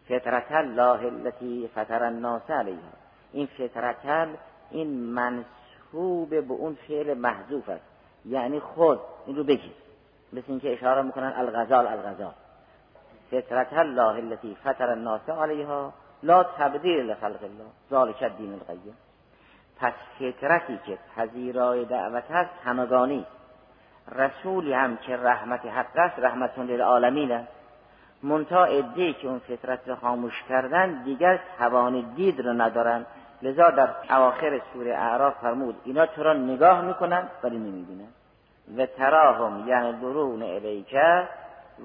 فطرت 0.08 0.52
الله 0.52 1.06
التي 1.06 1.70
فطر 1.74 2.04
الناس 2.04 2.50
علیها. 2.50 2.92
این 3.32 3.46
فطرت 3.46 4.28
این 4.70 4.88
منصوب 4.88 6.30
به 6.30 6.52
اون 6.52 6.74
فعل 6.88 7.14
محذوف 7.14 7.68
است. 7.68 7.84
یعنی 8.24 8.60
خود. 8.60 9.00
این 9.26 9.36
رو 9.36 9.44
بگیر 9.44 9.72
مثل 10.32 10.44
اینکه 10.48 10.72
اشاره 10.72 11.02
می‌کنن 11.02 11.32
الغزال 11.36 11.86
الغزال. 11.86 12.34
فطرت 13.30 13.72
الله 13.72 14.14
التي 14.14 14.56
فطر 14.64 14.90
الناس 14.90 15.28
علیها 15.28 15.92
لا 16.22 16.44
تبدیل 16.44 17.00
لخلق 17.00 17.42
الله. 17.42 17.70
ذالک 17.90 18.22
الدین 18.22 18.52
القیم. 18.52 18.96
پس 19.80 19.92
فطرتی 20.18 20.78
که 20.86 20.98
پذیرای 21.16 21.84
دعوت 21.84 22.30
هست 22.30 22.50
همگانی. 22.64 23.26
رسولی 24.14 24.72
هم 24.72 24.96
که 24.96 25.16
رحمت 25.16 25.66
حق 25.66 25.96
است 25.96 26.18
رحمت 26.18 26.58
للعالمین 26.58 27.32
است. 27.32 27.52
منتها 28.22 28.64
ادهی 28.64 29.12
که 29.12 29.28
اون 29.28 29.38
فطرت 29.38 29.88
رو 29.88 29.96
خاموش 29.96 30.42
کردن 30.48 31.02
دیگر 31.02 31.40
توان 31.58 32.00
دید 32.16 32.40
رو 32.40 32.52
ندارن. 32.52 33.06
لذا 33.42 33.70
در 33.70 33.88
اواخر 34.10 34.60
سوره 34.72 34.94
اعراف 34.94 35.34
فرمود 35.40 35.76
اینا 35.84 36.06
تو 36.06 36.22
را 36.22 36.32
نگاه 36.32 36.80
می‌کنن 36.80 37.28
ولی 37.42 37.58
نمی‌بینن. 37.58 38.08
و 38.76 38.86
تراهم 38.86 39.68
ینظرون 39.68 40.42
الیک 40.42 40.96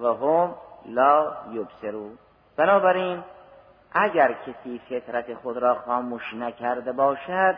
و 0.02 0.08
هم 0.08 0.56
لا 0.86 1.32
یبصرون. 1.52 2.18
بنابراین 2.58 3.24
اگر 3.92 4.36
کسی 4.48 4.82
فطرت 4.90 5.34
خود 5.34 5.58
را 5.58 5.76
خاموش 5.76 6.34
نکرده 6.34 6.92
باشد 6.92 7.56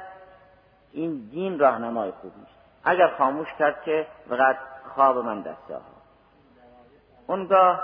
این 0.96 1.30
دین 1.32 1.60
راهنمای 1.60 2.12
خوبی 2.12 2.42
است 2.42 2.56
اگر 2.84 3.08
خاموش 3.18 3.48
کرد 3.60 3.84
که 3.84 4.08
فقط 4.30 4.58
خواب 4.96 5.18
من 5.18 5.42
دسته 5.42 5.74
ها 5.74 5.82
اونگاه 7.28 7.82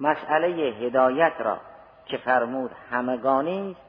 مسئله 0.00 0.48
هدایت 0.48 1.32
را 1.38 1.58
که 2.06 2.16
فرمود 2.16 2.70
همگانی 2.90 3.70
است 3.70 3.80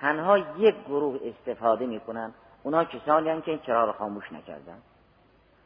تنها 0.00 0.38
یک 0.38 0.74
گروه 0.86 1.20
استفاده 1.24 1.86
می‌کنن 1.86 2.34
اونا 2.62 2.84
کسانی 2.84 3.30
هم 3.30 3.42
که 3.42 3.50
این 3.50 3.60
چراغ 3.60 3.86
را 3.86 3.92
خاموش 3.92 4.32
نکردن. 4.32 4.78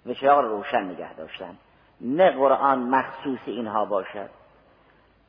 و 0.06 0.14
چراغ 0.14 0.38
را 0.38 0.48
روشن 0.48 0.84
نگه 0.84 1.14
داشتن. 1.14 1.56
نه 2.00 2.30
قرآن 2.30 2.78
مخصوص 2.78 3.40
اینها 3.46 3.84
باشد. 3.84 4.30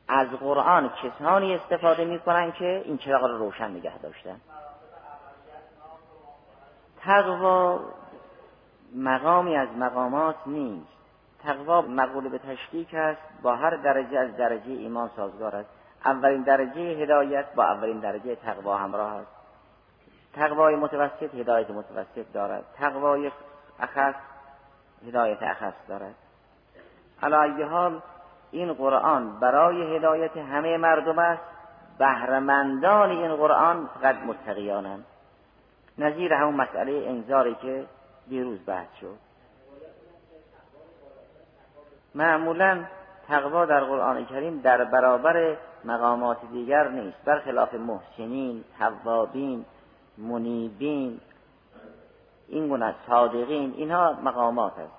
از 0.08 0.28
قرآن 0.28 0.90
کسانی 1.02 1.54
استفاده 1.54 2.04
می‌کنن 2.04 2.52
که 2.52 2.82
این 2.84 2.98
چراغ 2.98 3.22
را 3.22 3.36
روشن 3.36 3.70
نگه 3.70 3.98
داشتن. 3.98 4.40
تقوا 7.00 7.80
مقامی 8.94 9.56
از 9.56 9.68
مقامات 9.76 10.36
نیست. 10.46 10.98
تقوا 11.42 11.80
مقبول 11.80 12.28
به 12.28 12.38
تشکیک 12.38 12.94
است 12.94 13.20
با 13.42 13.56
هر 13.56 13.76
درجه 13.76 14.18
از 14.18 14.36
درجه 14.36 14.70
ایمان 14.70 15.10
سازگار 15.16 15.56
است. 15.56 15.70
اولین 16.04 16.42
درجه 16.42 16.80
هدایت 16.80 17.54
با 17.54 17.64
اولین 17.64 18.00
درجه 18.00 18.34
تقوا 18.34 18.76
همراه 18.76 19.12
است. 19.12 19.30
تقوای 20.34 20.76
متوسط 20.76 21.34
هدایت 21.34 21.70
متوسط 21.70 22.32
دارد. 22.32 22.64
تقوای 22.78 23.30
اخص 23.80 24.14
هدایت 25.06 25.42
اخص 25.42 25.74
دارد. 25.88 26.14
علی 27.22 27.62
حال 27.62 28.00
این 28.50 28.72
قرآن 28.72 29.40
برای 29.40 29.96
هدایت 29.96 30.36
همه 30.36 30.76
مردم 30.76 31.18
است. 31.18 31.42
بهرمندان 31.98 33.10
این 33.10 33.36
قرآن 33.36 33.86
فقط 33.86 34.16
متقیانند. 34.16 35.04
نظیر 35.98 36.32
همون 36.32 36.54
مسئله 36.54 37.04
انذاری 37.08 37.54
که 37.54 37.84
دیروز 38.28 38.58
بحث 38.66 38.88
شد. 39.00 39.18
معمولا 42.14 42.84
تقوا 43.28 43.64
در 43.66 43.84
قرآن 43.84 44.26
کریم 44.26 44.60
در 44.60 44.84
برابر 44.84 45.56
مقامات 45.84 46.38
دیگر 46.52 46.88
نیست. 46.88 47.24
برخلاف 47.24 47.74
محسنین 47.74 48.64
توابین 48.78 49.64
منیبین 50.18 51.20
این 52.48 52.68
گونه 52.68 52.94
صادقین 53.06 53.74
اینها 53.76 54.12
مقامات 54.12 54.78
است 54.78 54.92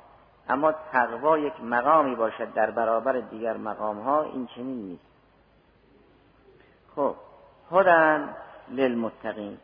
اما 0.50 0.72
تقوا 0.72 1.38
یک 1.38 1.64
مقامی 1.64 2.16
باشد 2.16 2.54
در 2.54 2.72
برابر 2.72 3.14
دیگر 3.14 3.58
مقام 3.58 4.00
ها 4.00 4.24
این 4.24 4.48
چنین 4.48 4.82
نیست. 4.82 5.06
خب 6.96 7.16
هدن 7.72 8.36
للمتقین. 8.70 9.58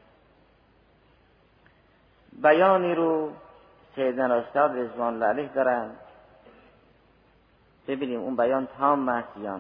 بیانی 2.44 2.96
رو 2.96 3.32
سیدن 3.96 4.32
استاد 4.32 4.78
رضوان 4.78 5.14
الله 5.14 5.26
علیه 5.26 5.48
دارن. 5.48 5.92
ببینیم 7.88 8.20
اون 8.20 8.36
بیان 8.36 8.68
تام 8.78 9.10
است 9.10 9.38
یا 9.38 9.60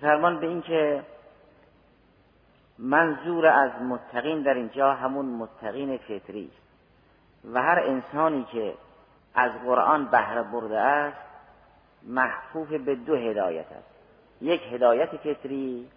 فرمان 0.00 0.40
به 0.40 0.46
این 0.46 0.62
که 0.62 1.02
منظور 2.78 3.46
از 3.46 3.70
متقین 3.82 4.42
در 4.42 4.54
اینجا 4.54 4.94
همون 4.94 5.26
متقین 5.26 5.98
فطری 5.98 6.50
است. 6.52 6.66
و 7.54 7.62
هر 7.62 7.78
انسانی 7.78 8.46
که 8.52 8.74
از 9.34 9.52
قرآن 9.64 10.04
بهره 10.04 10.42
برده 10.42 10.78
است 10.78 11.18
محفوف 12.02 12.72
به 12.72 12.94
دو 12.94 13.14
هدایت 13.14 13.72
است. 13.72 13.88
یک 14.40 14.60
هدایت 14.72 15.16
فطری 15.16 15.88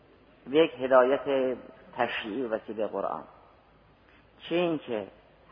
و 0.47 0.53
یک 0.53 0.71
هدایت 0.79 1.57
تشریعی 1.97 2.41
وسیله 2.41 2.88
قرآن. 2.88 3.23
چه 4.39 4.55
اینکه 4.55 5.07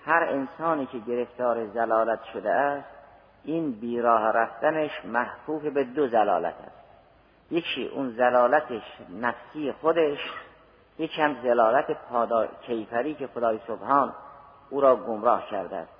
هر 0.07 0.23
انسانی 0.23 0.85
که 0.85 0.99
گرفتار 0.99 1.65
زلالت 1.65 2.23
شده 2.23 2.51
است 2.51 2.89
این 3.43 3.71
بیراه 3.71 4.31
رفتنش 4.31 4.91
محفوف 5.05 5.65
به 5.65 5.83
دو 5.83 6.07
زلالت 6.07 6.55
است. 6.67 6.77
یکی 7.51 7.87
اون 7.87 8.09
زلالتش 8.09 8.83
نفسی 9.21 9.71
خودش 9.71 10.19
یکی 10.99 11.21
هم 11.21 11.35
زلالت 11.43 11.91
پادا... 11.91 12.47
کیفری 12.47 13.13
که 13.13 13.27
خدای 13.27 13.59
سبحان 13.67 14.13
او 14.69 14.81
را 14.81 14.95
گمراه 14.95 15.49
کرده 15.49 15.75
است. 15.75 15.93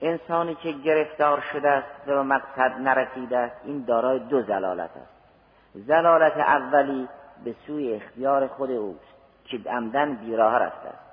انسانی 0.00 0.54
که 0.54 0.72
گرفتار 0.72 1.40
شده 1.52 1.70
است 1.70 2.04
به 2.06 2.22
مقصد 2.22 2.72
نرسیده 2.80 3.38
است 3.38 3.56
این 3.64 3.84
دارای 3.84 4.18
دو 4.18 4.42
زلالت 4.42 4.90
است. 4.90 5.14
زلالت 5.74 6.36
اولی 6.36 7.08
به 7.44 7.54
سوی 7.66 7.94
اختیار 7.94 8.46
خود 8.46 8.70
اوست 8.70 9.14
که 9.44 9.60
عمدن 9.70 10.14
بیراه 10.14 10.58
رفته 10.58 10.88
است. 10.88 11.07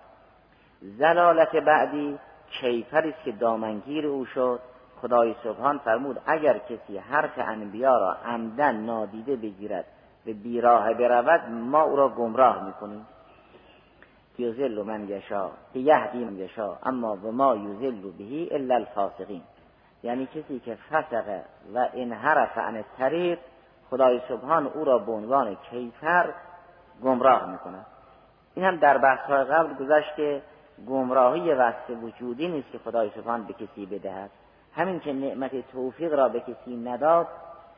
زلالت 0.98 1.56
بعدی 1.56 2.20
کیفری 2.50 3.10
است 3.10 3.24
که 3.24 3.32
دامنگیر 3.32 4.08
او 4.08 4.26
شد. 4.26 4.60
خدای 5.02 5.36
سبحان 5.44 5.78
فرمود 5.78 6.22
اگر 6.26 6.58
کسی 6.58 6.98
حرف 6.98 7.32
انبیا 7.38 7.98
را 7.98 8.14
عمدن 8.14 8.76
نادیده 8.76 9.36
بگیرد 9.36 9.86
به 10.26 10.34
بیراه 10.34 10.94
برود 10.94 11.50
ما 11.50 11.82
او 11.82 11.96
را 11.96 12.10
گمراه 12.10 12.66
می‌کنیم. 12.66 13.08
یوزل 14.38 14.82
من 14.82 15.10
یشا 15.10 15.50
یهدی 15.74 16.26
من 16.26 16.38
یشا 16.38 16.78
اما 16.84 17.16
و 17.16 17.32
ما 17.32 17.56
یوزل 17.56 18.12
بهی 18.18 18.50
الا 18.52 18.76
الفاسقین. 18.76 19.42
یعنی 20.04 20.26
کسی 20.26 20.60
که 20.60 20.76
فسقه 20.76 21.44
و 21.76 21.88
انحرف 21.94 22.58
عن 22.58 22.84
طریق 22.98 23.40
خدای 23.90 24.22
سبحان 24.28 24.68
او 24.68 24.86
را 24.86 24.98
به 24.98 25.12
عنوان 25.12 25.58
کیفر 25.72 26.34
گمراه 27.04 27.52
می‌کند. 27.52 27.86
این 28.56 28.66
هم 28.66 28.76
در 28.76 28.98
بحث 28.98 29.30
قبل 29.30 29.74
گذشت 29.74 30.16
که 30.16 30.42
گمراهی 30.88 31.54
وصف 31.54 31.90
وجودی 32.04 32.48
نیست 32.48 32.72
که 32.72 32.78
خدای 32.78 33.12
سبحان 33.16 33.44
به 33.44 33.54
کسی 33.54 33.86
بدهد. 33.86 34.30
همین 34.76 35.00
که 35.00 35.14
نعمت 35.14 35.72
توفیق 35.72 36.14
را 36.14 36.30
به 36.30 36.40
کسی 36.40 36.76
نداد 36.76 37.28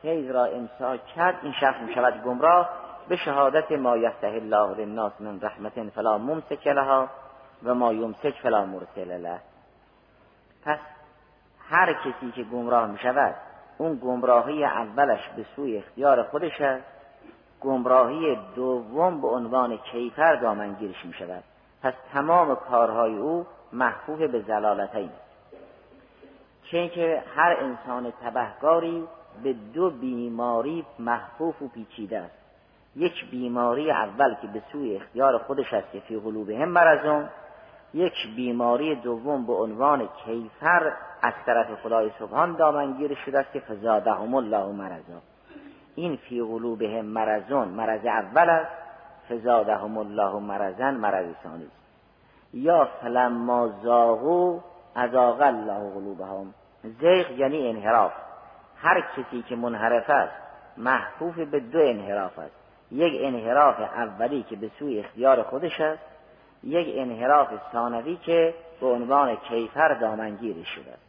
فیض 0.02 0.30
را 0.30 0.44
امساک 0.44 1.06
کرد 1.06 1.38
این 1.42 1.52
شخص 1.52 1.80
می 1.80 1.94
شود 1.94 2.22
گمراه. 2.22 2.70
به 3.08 3.16
شهادت 3.16 3.72
ما 3.72 3.96
یفته 3.96 4.26
الله 4.26 4.76
للناس 4.76 5.12
من 5.20 5.40
رحمت 5.40 5.88
فلا 5.90 6.18
ممسک 6.18 6.66
لها 6.66 7.08
و 7.64 7.74
ما 7.74 7.92
یمسک 7.92 8.34
فلا 8.42 8.64
مرسل 8.64 9.20
له. 9.20 9.38
پس 10.64 10.78
هر 11.68 11.92
کسی 11.92 12.30
که 12.34 12.42
گمراه 12.42 12.86
می 12.86 12.98
شود 12.98 13.34
اون 13.78 13.98
گمراهی 14.02 14.64
اولش 14.64 15.28
به 15.36 15.44
سوی 15.56 15.76
اختیار 15.76 16.22
خودش 16.22 16.60
است 16.60 16.84
گمراهی 17.60 18.38
دوم 18.56 19.20
به 19.20 19.28
عنوان 19.28 19.76
کیفر 19.76 20.34
دامنگیرش 20.34 21.04
می 21.04 21.12
شود 21.12 21.44
پس 21.82 21.94
تمام 22.12 22.54
کارهای 22.54 23.16
او 23.16 23.46
محفوظ 23.72 24.18
به 24.18 24.40
زلالتین 24.40 25.10
چه 26.70 27.22
هر 27.36 27.56
انسان 27.60 28.12
تبهکاری 28.24 29.04
به 29.42 29.52
دو 29.74 29.90
بیماری 29.90 30.84
محفوف 30.98 31.62
و 31.62 31.68
پیچیده 31.68 32.18
است. 32.18 32.34
یک 32.96 33.30
بیماری 33.30 33.90
اول 33.90 34.34
که 34.42 34.46
به 34.46 34.62
سوی 34.72 34.96
اختیار 34.96 35.38
خودش 35.38 35.72
است 35.72 35.92
که 35.92 36.00
فی 36.00 36.16
قلوبهم 36.16 36.68
مرزون 36.68 37.28
یک 37.94 38.36
بیماری 38.36 38.94
دوم 38.94 39.46
به 39.46 39.52
عنوان 39.52 40.08
کیفر 40.24 40.92
از 41.22 41.32
طرف 41.46 41.82
خدای 41.82 42.10
سبحان 42.18 42.56
دامنگیر 42.56 43.14
شده 43.14 43.38
است 43.38 43.52
که 43.52 43.60
فزادهم 43.60 44.34
الله 44.34 44.72
مرزا 44.72 45.22
این 45.94 46.16
فی 46.16 46.42
قلوبهم 46.42 47.04
مرزون 47.04 47.68
مرض 47.68 48.06
اول 48.06 48.50
است. 48.50 48.87
فزادهم 49.28 49.98
الله 49.98 50.38
مرزن 50.38 50.94
مرض 50.94 51.26
ثانی 51.42 51.68
یا 52.52 52.88
فلما 53.02 53.68
زاغو 53.82 54.60
ازاغ 54.94 55.40
الله 55.40 55.90
قلوبهم. 55.94 56.54
زیغ 56.82 57.30
یعنی 57.30 57.68
انحراف. 57.68 58.12
هر 58.76 59.00
کسی 59.00 59.42
که 59.42 59.56
منحرف 59.56 60.10
است 60.10 60.34
محفوف 60.76 61.38
به 61.38 61.60
دو 61.60 61.78
انحراف 61.78 62.38
است. 62.38 62.54
یک 62.90 63.12
انحراف 63.24 63.80
اولی 63.80 64.42
که 64.42 64.56
به 64.56 64.70
سوی 64.78 65.00
اختیار 65.00 65.42
خودش 65.42 65.80
است 65.80 66.02
یک 66.62 66.86
انحراف 66.98 67.48
ثانوی 67.72 68.16
که 68.16 68.54
به 68.80 68.86
عنوان 68.86 69.36
کیفر 69.36 69.94
دامنگیری 69.94 70.64
شده 70.64 70.92
است. 70.92 71.08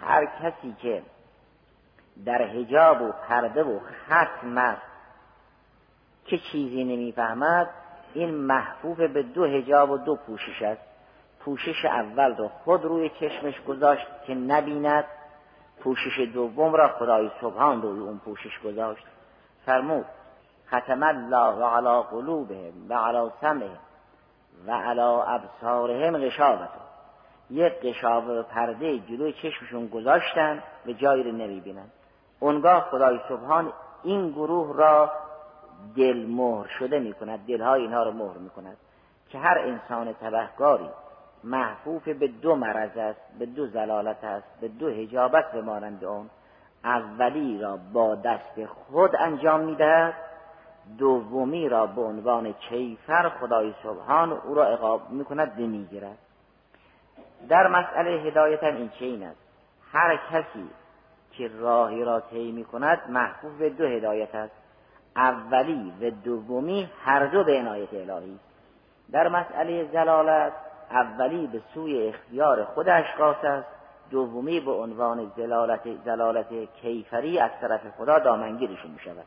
هر 0.00 0.26
کسی 0.26 0.76
که 0.82 1.02
در 2.24 2.42
حجاب 2.42 3.02
و 3.02 3.12
پرده 3.28 3.62
و 3.62 3.78
ختم 4.06 4.58
است 4.58 4.91
که 6.24 6.38
چیزی 6.38 6.84
نمی‌فهمد؟ 6.84 7.70
این 8.14 8.34
محفوف 8.34 9.00
به 9.00 9.22
دو 9.22 9.44
هجاب 9.44 9.90
و 9.90 9.98
دو 9.98 10.16
پوشش 10.16 10.62
است. 10.62 10.82
پوشش 11.40 11.84
اول 11.84 12.36
رو 12.36 12.48
خود 12.48 12.84
روی 12.84 13.08
چشمش 13.08 13.60
گذاشت 13.60 14.06
که 14.26 14.34
نبیند. 14.34 15.04
پوشش 15.80 16.18
دوم 16.34 16.74
را 16.74 16.88
خدای 16.88 17.30
سبحان 17.40 17.82
روی 17.82 18.00
اون 18.00 18.18
پوشش 18.18 18.60
گذاشت. 18.64 19.06
فرمود 19.66 20.06
ختم 20.68 21.02
الله 21.02 21.64
علی 21.64 22.02
قلوبهم 22.10 22.72
و 22.88 22.94
علی 22.94 23.30
سمعهم 23.40 23.78
و 24.66 24.72
علی 24.72 25.00
ابصارهم 25.00 26.18
غشاوت. 26.18 26.68
یک 27.50 27.72
قشاوه 27.72 28.42
پرده 28.42 28.98
جلوی 28.98 29.32
چشمشون 29.32 29.86
گذاشتن 29.86 30.62
به 30.86 30.94
جایی 30.94 31.22
رو 31.22 31.32
نمی‌بینن. 31.32 31.86
اونگاه 32.40 32.80
خدای 32.80 33.20
سبحان 33.28 33.72
این 34.02 34.30
گروه 34.30 34.76
را 34.76 35.12
دل 35.96 36.26
مهر 36.26 36.66
شده 36.66 36.98
می 36.98 37.12
کند 37.12 37.46
دلهای 37.46 37.82
اینها 37.82 38.02
رو 38.02 38.12
مهر 38.12 38.38
می 38.38 38.50
کند 38.50 38.76
که 39.28 39.38
هر 39.38 39.58
انسان 39.58 40.12
تبهگاری 40.12 40.88
محفوف 41.44 42.08
به 42.08 42.28
دو 42.28 42.56
مرض 42.56 42.96
است 42.96 43.20
به 43.38 43.46
دو 43.46 43.66
زلالت 43.66 44.24
است 44.24 44.60
به 44.60 44.68
دو 44.68 44.88
هجابت 44.88 45.52
به 45.52 45.62
مانند 45.62 46.04
اون. 46.04 46.30
اولی 46.84 47.58
را 47.58 47.78
با 47.92 48.14
دست 48.14 48.64
خود 48.66 49.16
انجام 49.16 49.60
می‌دهد 49.60 50.14
دومی 50.98 51.68
را 51.68 51.86
به 51.86 52.00
عنوان 52.00 52.52
کیفر 52.52 53.28
خدای 53.28 53.74
سبحان 53.82 54.32
او 54.32 54.54
را 54.54 54.64
اقاب 54.64 55.10
می‌کند 55.10 55.60
نمی‌گیرد 55.60 56.18
در 57.48 57.68
مسئله 57.68 58.10
هدایت 58.10 58.64
هم 58.64 58.76
این 58.76 58.88
چین 58.88 59.22
است؟ 59.22 59.38
هر 59.92 60.20
کسی 60.30 60.70
که 61.32 61.50
راهی 61.58 62.04
را 62.04 62.20
طی 62.20 62.52
می 62.52 62.64
کند 62.64 63.00
محفوظ 63.08 63.52
به 63.52 63.70
دو 63.70 63.86
هدایت 63.86 64.34
است. 64.34 64.61
اولی 65.16 65.92
و 66.00 66.10
دومی 66.10 66.90
هر 67.04 67.26
دو 67.26 67.44
به 67.44 67.58
عنایت 67.58 67.94
الهی. 67.94 68.38
در 69.12 69.28
مسئله 69.28 69.88
زلالت 69.92 70.52
اولی 70.90 71.46
به 71.46 71.60
سوی 71.74 72.08
اختیار 72.08 72.64
خود 72.64 72.88
اشخاص 72.88 73.44
است 73.44 73.68
دومی 74.10 74.60
به 74.60 74.72
عنوان 74.72 75.32
زلالت, 75.36 75.80
زلالت 76.04 76.74
کیفری 76.82 77.38
از 77.38 77.50
طرف 77.60 77.80
خدا 77.98 78.18
دامنگیرشون 78.18 78.90
می 78.90 78.98
شود 78.98 79.26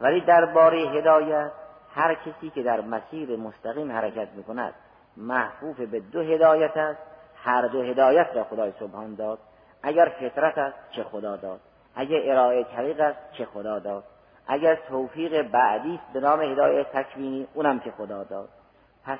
ولی 0.00 0.20
درباره 0.20 0.78
هدایت 0.78 1.50
هر 1.94 2.14
کسی 2.14 2.50
که 2.50 2.62
در 2.62 2.80
مسیر 2.80 3.36
مستقیم 3.36 3.92
حرکت 3.92 4.28
می 4.36 4.44
کند 4.44 4.74
محفوف 5.16 5.80
به 5.80 6.00
دو 6.00 6.20
هدایت 6.20 6.76
است 6.76 7.00
هر 7.36 7.66
دو 7.66 7.82
هدایت 7.82 8.26
را 8.34 8.44
خدای 8.44 8.72
سبحان 8.80 9.14
داد. 9.14 9.38
اگر 9.82 10.08
فطرت 10.20 10.58
است 10.58 10.76
چه 10.90 11.04
خدا 11.04 11.36
داد؟ 11.36 11.60
اگر 11.94 12.32
ارائه 12.32 12.64
طریق 12.64 13.00
است 13.00 13.18
چه 13.32 13.44
خدا 13.44 13.78
داد؟ 13.78 14.04
اگر 14.46 14.74
توفیق 14.74 15.42
بعدی 15.42 16.00
به 16.12 16.20
نام 16.20 16.40
هدایت 16.40 16.92
تکوینی 16.92 17.48
اونم 17.54 17.78
که 17.78 17.90
خدا 17.90 18.24
داد. 18.24 18.48
پس 19.04 19.18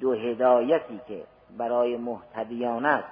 دو 0.00 0.12
هدایتی 0.12 1.00
که 1.08 1.24
برای 1.58 1.96
محتدیان 1.96 2.86
است. 2.86 3.08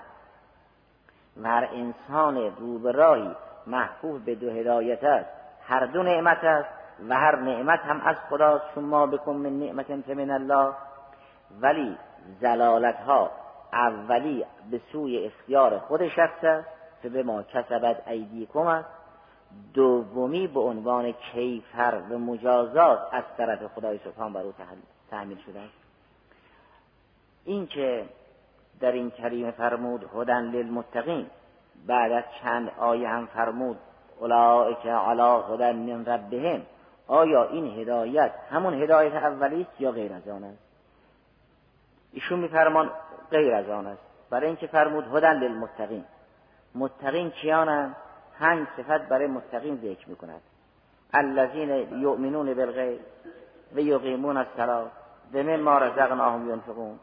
و 1.43 1.49
هر 1.49 1.69
انسان 1.73 2.37
روبراهی 2.37 3.31
محفوظ 3.67 4.21
به 4.21 4.35
دو 4.35 4.51
هدایت 4.51 5.05
است. 5.05 5.29
هر 5.69 5.87
دو 5.87 6.03
نعمت 6.03 6.45
است 6.45 6.69
و 7.09 7.15
هر 7.15 7.37
نعمت 7.37 7.81
هم 7.81 8.01
از 8.01 8.17
خدا 8.31 8.63
شما 8.75 9.07
بکن 9.07 9.37
من 9.37 9.59
نعمت 9.59 10.09
من 10.09 10.31
الله. 10.31 10.73
ولی 11.61 11.99
زلالت 12.41 13.01
ها 13.01 13.31
اولی 13.73 14.45
به 14.71 14.81
سوی 14.93 15.27
اختیار 15.27 15.79
خود 15.79 16.09
شخص 16.09 16.45
است. 16.45 16.77
که 17.03 17.09
به 17.09 17.23
ما 17.23 17.43
کسبت 17.43 18.09
ایدیکم 18.09 18.67
است. 18.67 18.89
دومی 19.75 20.47
به 20.47 20.61
عنوان 20.61 21.12
کیفر 21.12 22.03
و 22.11 22.19
مجازات 22.19 22.99
از 23.12 23.25
طرف 23.37 23.66
خدای 23.75 23.99
سبحان 24.05 24.33
بر 24.33 24.42
او 24.42 24.53
تحمیل 25.11 25.38
شده 25.47 25.61
است. 25.61 25.75
این 27.45 27.66
که 27.66 28.05
در 28.81 28.92
این 28.92 29.11
کریم 29.11 29.51
فرمود 29.51 30.11
هدن 30.14 30.51
للمتقین. 30.51 31.27
بعد 31.87 32.12
از 32.12 32.25
چند 32.42 32.71
آیه 32.79 33.09
هم 33.09 33.27
فرمود 33.27 33.79
اولئک 34.21 34.87
علی 34.87 35.42
هدن 35.55 35.77
من 35.77 36.05
ربهم. 36.05 36.62
آیا 37.07 37.45
این 37.45 37.81
هدایت 37.81 38.33
همون 38.51 38.83
هدایت 38.83 39.14
اولی 39.14 39.62
است 39.62 39.81
یا 39.81 39.92
غیر 39.92 40.12
از 40.12 40.29
آن 40.29 40.45
است؟ 40.45 40.62
ایشون 42.12 42.38
میفرمان 42.38 42.90
غیر 43.31 43.55
از 43.55 43.69
آن 43.69 43.87
است. 43.87 44.03
برای 44.31 44.47
اینکه 44.47 44.66
فرمود 44.66 45.05
هدن 45.16 45.38
للمتقین. 45.38 46.05
متقین 46.75 47.31
کیانند 47.31 47.97
پنج 48.38 48.66
صفت 48.77 49.09
برای 49.09 49.27
متقین 49.27 49.77
ذکر 49.77 50.09
می‌کند. 50.09 50.40
الذین 51.12 52.01
یؤمنون 52.01 52.55
بالغیب 52.55 53.01
و 53.75 53.81
یقیمون 53.81 54.37
الصلاة. 54.37 54.90
و 55.33 55.42
مما 55.42 55.79
رزقناهم 55.79 56.51
ینفقون. 56.51 56.99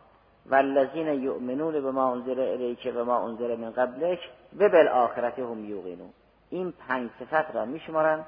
والذین 0.45 1.07
یؤمنون 1.07 1.81
بما 1.81 2.11
انزل 2.11 2.39
الیک 2.39 2.93
و 2.95 3.05
ما 3.05 3.27
انزل 3.27 3.55
من 3.55 3.71
قبلک 3.71 4.19
و 4.57 4.69
بالآخرت 4.69 5.39
هم 5.39 5.65
یوقنون. 5.65 6.13
این 6.49 6.73
پنج 6.87 7.09
صفت 7.19 7.55
را 7.55 7.65
میشمارند 7.65 8.25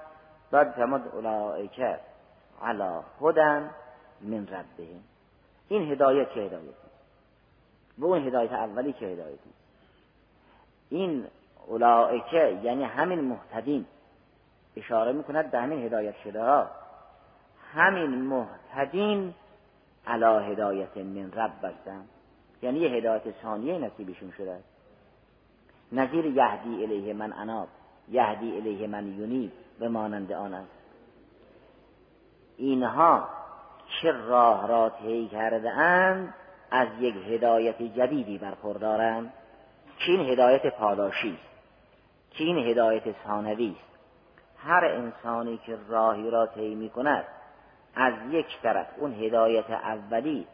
بعد 0.51 0.71
فرمود 0.71 1.01
اولئک 1.07 1.99
علی 2.63 2.99
هدن 3.21 3.69
من 4.21 4.47
ربهم. 4.47 5.03
این 5.67 5.91
هدایت 5.91 6.33
چه 6.33 6.41
هدایتی؟ 6.41 6.75
و 7.97 8.05
اون 8.05 8.27
هدایت 8.27 8.51
اولی 8.51 8.93
چه 8.93 9.05
هدایتی؟ 9.05 9.49
این 10.89 11.27
اولائکه 11.67 12.59
یعنی 12.63 12.83
همین 12.83 13.19
محتدین 13.19 13.85
اشاره 14.75 15.11
می‌کند 15.11 15.51
به 15.51 15.59
همین 15.59 15.85
هدایت 15.85 16.15
شده 16.23 16.43
ها. 16.43 16.69
همین 17.73 18.09
محتدین 18.09 19.33
علا 20.07 20.39
هدایت 20.39 20.97
من 20.97 21.31
رب 21.31 21.51
بستن. 21.63 22.05
یعنی 22.61 22.79
یه 22.79 22.89
هدایت 22.89 23.41
ثانیه 23.41 23.77
نصیبشون 23.77 24.31
شده. 24.31 24.51
است 24.51 24.75
نظیر 25.91 26.25
یهدی 26.25 26.83
الیه 26.83 27.13
من 27.13 27.33
اناب 27.33 27.67
یهدی 28.09 28.57
الیه 28.57 28.87
من 28.87 29.07
یونیب 29.07 29.51
به 29.79 29.89
مانند 29.89 30.31
آن 30.31 30.53
است. 30.53 30.71
اینها 32.57 33.29
چه 34.01 34.11
راه 34.11 34.67
را 34.67 34.89
طی 34.89 35.27
کرده 35.27 35.69
اند؟ 35.69 36.33
از 36.71 36.87
یک 36.99 37.15
هدایت 37.15 37.81
جدیدی 37.81 38.37
برخوردارند. 38.37 39.33
که 39.99 40.11
این 40.11 40.29
هدایت 40.29 40.67
پاداشی 40.67 41.39
است. 41.43 41.54
که 42.37 42.43
این 42.43 42.57
هدایت 42.57 43.03
ثانوی 43.27 43.75
است. 43.79 43.95
هر 44.57 44.85
انسانی 44.85 45.57
که 45.57 45.77
راهی 45.87 46.29
را 46.29 46.45
طی 46.45 46.75
می 46.75 46.89
کند 46.89 47.25
از 47.95 48.13
یک 48.29 48.61
طرف 48.63 48.87
اون 48.97 49.13
هدایت 49.13 49.71
اولی 49.71 50.47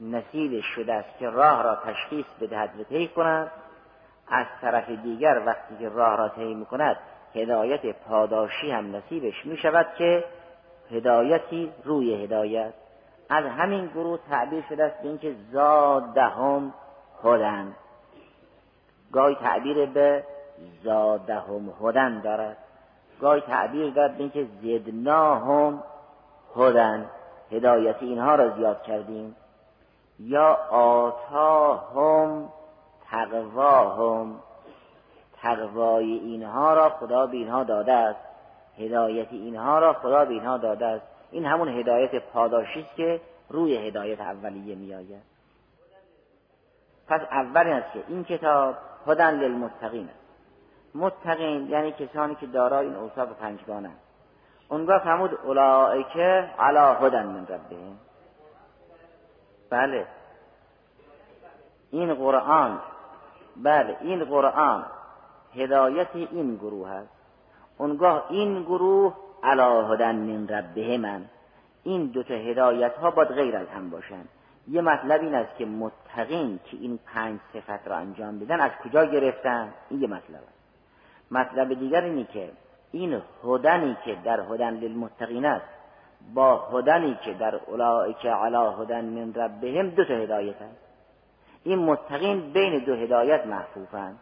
نصیب 0.00 0.60
شده 0.60 0.94
است 0.94 1.18
که 1.18 1.30
راه 1.30 1.62
را 1.62 1.74
تشخیص 1.74 2.26
بدهد 2.40 2.80
و 2.80 2.84
طی 2.84 3.08
کند. 3.08 3.50
از 4.28 4.46
طرف 4.60 4.90
دیگر 4.90 5.42
وقتی 5.46 5.76
که 5.78 5.88
راه 5.88 6.16
را 6.16 6.28
طی 6.28 6.54
می 6.54 6.66
کند 6.66 6.96
هدایت 7.34 7.86
پاداشی 7.86 8.70
هم 8.70 8.96
نصیبش 8.96 9.46
می 9.46 9.56
شود 9.56 9.86
که 9.98 10.24
هدایتی 10.90 11.72
روی 11.84 12.24
هدایت. 12.24 12.72
از 13.30 13.44
همین 13.44 13.86
گروه 13.86 14.18
تعبیر 14.30 14.64
شده 14.68 14.84
است 14.84 15.02
به 15.02 15.08
اینکه 15.08 15.34
زادهم 15.52 16.74
هدن 17.24 17.76
گاهی 19.12 19.34
تعبیر 19.34 19.86
به 19.86 20.24
زادهم 20.84 21.72
هدن 21.82 22.20
دارد. 22.20 22.56
گاهی 23.20 23.40
تعبیر 23.40 23.90
دارد 23.90 24.14
به 24.16 24.20
اینکه 24.20 24.46
زدناهم 24.62 25.82
هدن. 26.56 27.10
هدایت 27.52 27.96
اینها 28.00 28.34
را 28.34 28.56
زیاد 28.56 28.82
کردیم. 28.82 29.36
یا 30.18 30.54
آتاهم 30.70 32.48
تقواهم. 33.10 34.40
تقوای 35.42 36.12
اینها 36.12 36.74
را 36.74 36.88
خدا 36.88 37.26
به 37.26 37.36
اینها 37.36 37.64
داده 37.64 37.92
است. 37.92 38.20
هدایت 38.78 39.32
اینها 39.32 39.78
را 39.78 39.92
خدا 39.92 40.24
به 40.24 40.30
اینها 40.30 40.58
داده 40.58 40.86
است. 40.86 41.06
این 41.30 41.44
همون 41.44 41.68
هدایت 41.68 42.14
پاداشی 42.14 42.80
است 42.80 42.96
که 42.96 43.20
روی 43.48 43.76
هدایت 43.76 44.20
اولیه 44.20 44.74
می 44.74 44.94
آید 44.94 45.22
پس 47.08 47.20
اول 47.20 47.66
است 47.66 47.92
که 47.92 48.04
این 48.08 48.24
کتاب 48.24 48.74
هدن 49.06 49.34
للمتقین 49.34 50.08
است. 50.08 50.27
متقین 50.98 51.68
یعنی 51.68 51.92
کسانی 51.92 52.34
که 52.34 52.46
دارای 52.46 52.86
این 52.86 52.96
اوصاف 52.96 53.28
پنجگانه. 53.28 53.90
اونگاه 54.68 54.98
فرمود 54.98 55.38
اولائکه 55.44 56.50
علا 56.58 56.94
هدن 56.94 57.26
من 57.26 57.46
ربهم. 57.46 57.98
بله. 59.70 60.06
این 61.90 62.14
قرآن 62.14 62.78
بله 63.56 63.96
این 64.00 64.24
قرآن 64.24 64.86
هدایت 65.54 66.08
این 66.14 66.56
گروه 66.56 66.90
است 66.90 67.08
اونگاه 67.78 68.26
این 68.30 68.62
گروه 68.62 69.14
علا 69.42 69.86
هدن 69.86 70.16
من 70.16 70.48
ربهم 70.48 71.24
این 71.82 72.06
دوتا 72.06 72.34
هدایت 72.34 72.94
ها 72.94 73.10
باید 73.10 73.28
غیر 73.28 73.56
از 73.56 73.68
هم 73.68 73.90
باشند 73.90 74.28
یه 74.68 74.80
مطلب 74.80 75.20
این 75.20 75.34
است 75.34 75.56
که 75.56 75.66
متقین 75.66 76.60
که 76.64 76.76
این 76.76 76.98
پنج 77.06 77.40
صفت 77.52 77.88
را 77.88 77.96
انجام 77.96 78.38
بدن 78.38 78.60
از 78.60 78.70
کجا 78.84 79.04
گرفتن؟ 79.04 79.74
این 79.90 80.00
یه 80.00 80.08
مطلب 80.08 80.42
است. 80.42 80.57
مطلب 81.30 81.74
دیگر 81.74 82.00
اینی 82.00 82.24
که 82.24 82.50
این 82.92 83.22
هدنی 83.44 83.96
که 84.04 84.16
در 84.24 84.40
هدن 84.40 84.74
للمتقین 84.74 85.44
است 85.44 85.66
با 86.34 86.56
هدنی 86.56 87.18
که 87.24 87.34
در 87.34 87.54
اولئک 87.54 88.26
علا 88.26 88.70
هدن 88.70 89.04
من 89.04 89.34
ربهم 89.34 89.90
دو 89.90 90.04
تا 90.04 90.14
هدایت 90.14 90.62
است 90.62 90.88
این 91.64 91.78
متقین 91.78 92.52
بین 92.52 92.84
دو 92.84 92.94
هدایت 92.94 93.46
محفوفند. 93.46 94.18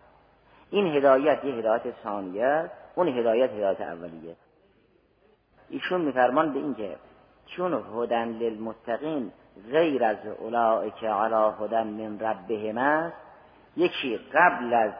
این 0.70 0.86
هدایت 0.86 1.44
یه 1.44 1.54
هدایت 1.54 1.82
ثانیه 2.02 2.70
اون 2.94 3.08
هدایت 3.08 3.50
هدایت 3.50 3.80
اولیه. 3.80 4.36
ایشون 5.70 6.00
میفرمان 6.00 6.52
به 6.52 6.58
اینکه 6.58 6.96
چون 7.46 7.84
هدن 7.94 8.28
للمتقین 8.28 9.32
غیر 9.72 10.04
از 10.04 10.16
که 11.00 11.08
علا 11.08 11.50
هدن 11.50 11.86
من 11.86 12.18
ربهم 12.20 12.78
است 12.78 13.16
یکی 13.76 14.20
قبل 14.34 14.74
از 14.74 14.92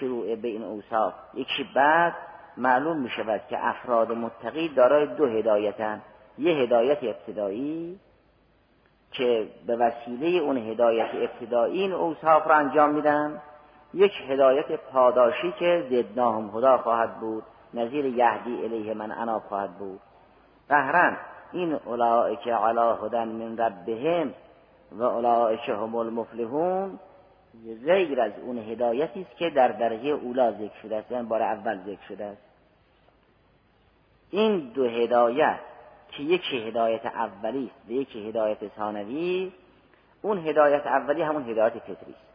شروع 0.00 0.36
به 0.36 0.48
این 0.48 0.62
اوصاف 0.62 1.14
یکی 1.34 1.68
بعد 1.74 2.14
معلوم 2.56 3.00
می 3.00 3.10
شود 3.10 3.40
که 3.50 3.66
افراد 3.66 4.12
متقی 4.12 4.68
دارای 4.68 5.06
دو 5.06 5.26
هدایتن. 5.26 6.02
یه 6.38 6.54
هدایت 6.54 6.98
ابتدایی 7.02 8.00
که 9.10 9.48
به 9.66 9.76
وسیله 9.76 10.38
اون 10.38 10.56
هدایت 10.56 11.10
ابتدایی 11.14 11.82
این 11.82 11.92
اوصاف 11.92 12.46
را 12.46 12.56
انجام 12.56 12.90
میدن. 12.90 13.42
یک 13.94 14.12
هدایت 14.28 14.72
پاداشی 14.72 15.52
که 15.58 15.86
زدناهم 15.90 16.50
خدا 16.50 16.78
خواهد 16.78 17.20
بود. 17.20 17.42
نظیر 17.74 18.04
یهدی 18.04 18.64
الیه 18.64 18.94
من 18.94 19.12
انا 19.12 19.40
خواهد 19.40 19.78
بود. 19.78 20.00
قهرن 20.68 21.16
این 21.52 21.78
اولائک 21.84 22.48
علا 22.48 22.94
هدن 22.94 23.28
من 23.28 23.56
ربهم 23.58 24.34
و 24.92 25.02
اولائک 25.02 25.68
هم 25.68 25.94
المفلحون. 25.96 26.98
غیر 27.84 28.20
از 28.20 28.32
اون 28.42 28.58
هدایتی 28.58 29.20
است 29.20 29.36
که 29.36 29.50
در 29.50 29.68
درجه 29.68 30.08
اولا 30.08 30.52
ذکر 30.52 30.80
شده 30.82 30.96
است 30.96 31.10
یعنی 31.10 31.26
بار 31.26 31.42
اول 31.42 31.78
ذکر 31.86 32.02
شده 32.08 32.24
است. 32.24 32.42
این 34.30 34.58
دو 34.58 34.84
هدایت 34.84 35.60
که 36.10 36.22
یکی 36.22 36.68
هدایت 36.68 37.06
اولی 37.06 37.70
است 37.74 37.88
و 37.88 37.92
یکی 37.92 38.28
هدایت 38.28 38.58
ثانوی 38.76 39.52
اون 40.22 40.38
هدایت 40.38 40.86
اولی 40.86 41.22
همون 41.22 41.50
هدایت 41.50 41.78
فطری 41.78 41.94
است. 41.94 42.34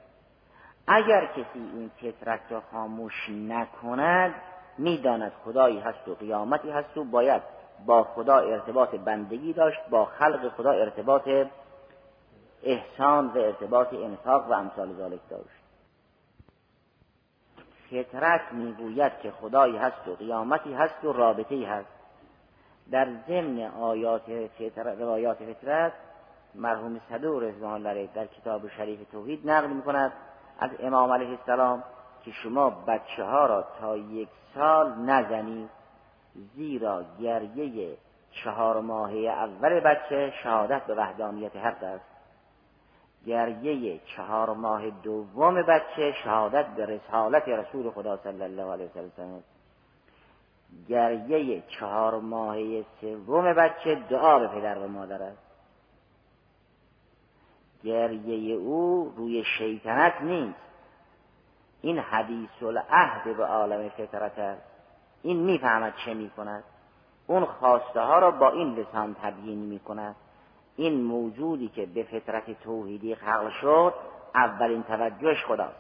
اگر 0.88 1.26
کسی 1.26 1.60
این 1.74 1.92
فطرت 2.02 2.40
را 2.50 2.62
خاموش 2.72 3.30
نکند 3.30 4.36
می‌داند 4.78 5.32
خدایی 5.46 5.80
هست 5.80 6.08
و 6.08 6.16
قیامتی 6.16 6.70
هست 6.70 6.98
و 6.98 7.04
باید 7.04 7.42
با 7.86 8.04
خدا 8.04 8.38
ارتباط 8.38 8.96
بندگی 8.96 9.54
داشت 9.54 9.80
با 9.90 10.06
خلق 10.06 10.50
خدا 10.50 10.72
ارتباط 10.72 11.30
احسان 12.64 13.28
و 13.28 13.38
ارتباط 13.38 13.94
انفاق 13.94 14.50
و 14.50 14.54
امثال 14.54 14.94
ذالک 14.94 15.20
داشت. 15.30 15.60
فطرت 17.90 18.42
می‌گوید 18.52 19.20
که 19.20 19.32
خدایی 19.32 19.78
هست 19.78 20.08
و 20.08 20.16
قیامتی 20.16 20.74
هست 20.74 21.06
و 21.06 21.14
رابطه 21.14 21.68
هست. 21.68 21.90
در 22.92 23.08
ضمن 23.28 23.62
آیات 23.62 24.48
فطرت 24.60 25.00
روایات 25.00 25.38
فطرت 25.38 25.94
مرحوم 26.56 27.02
صدور 27.10 27.44
رضوان 27.44 27.88
الله 27.88 28.10
در 28.14 28.26
کتاب 28.26 28.68
شریف 28.68 29.00
توحید 29.12 29.50
نقل 29.50 29.68
می 29.68 29.82
کند 29.82 30.14
از 30.60 30.70
امام 30.80 31.12
علیه 31.12 31.30
السلام 31.30 31.84
که 32.26 32.32
شما 32.32 32.70
بچه 32.70 33.24
ها 33.24 33.46
را 33.46 33.68
تا 33.80 33.98
یک 33.98 34.30
سال 34.56 34.94
نزنید 34.94 35.70
زیرا 36.56 37.04
گریه 37.20 37.98
چهار 38.32 38.82
ماهه 38.82 39.18
اول 39.18 39.80
بچه 39.80 40.34
شهادت 40.44 40.84
به 40.84 40.96
وحدانیت 40.96 41.56
حق 41.56 41.84
است. 41.84 42.09
گریه 43.26 44.00
چهار 44.16 44.54
ماه 44.54 44.90
دوم 44.90 45.62
بچه 45.62 46.12
شهادت 46.24 46.68
به 46.68 46.86
رسالت 46.86 47.48
رسول 47.48 47.92
خدا 47.92 48.18
صلی 48.18 48.44
الله 48.44 48.72
علیه 48.72 48.86
وسلم 48.86 49.44
گریه 50.88 51.64
چهار 51.68 52.20
ماهه 52.20 52.86
سوم 53.02 53.54
بچه 53.54 53.96
دعا 53.96 54.40
به 54.40 54.48
پدر 54.48 54.78
و 54.78 54.88
مادر 54.88 55.24
است. 55.24 55.50
گریه 57.84 58.56
او 58.56 59.14
روی 59.18 59.44
شیطنت 59.58 60.22
نیست. 60.22 60.60
این 61.82 62.00
حدیث 62.00 62.64
العهد 62.64 63.38
به 63.38 63.46
عالم 63.46 63.90
فطرت 63.90 64.40
است. 64.40 64.62
این 65.22 65.38
می‌فهمد 65.38 65.94
چه 66.06 66.14
می‌کند. 66.14 66.64
اون 67.28 67.46
خواسته 67.46 68.02
ها 68.02 68.20
را 68.20 68.32
با 68.32 68.50
این 68.50 68.76
لسان 68.76 69.16
تبیین 69.22 69.60
می‌کند. 69.60 70.16
این 70.80 71.04
موجودی 71.04 71.68
که 71.68 71.86
به 71.86 72.04
فطرت 72.04 72.64
توحیدی 72.64 73.16
خلق 73.16 73.50
شد 73.62 73.94
اولین 74.36 74.84
توجهش 74.84 75.46
خداست. 75.46 75.80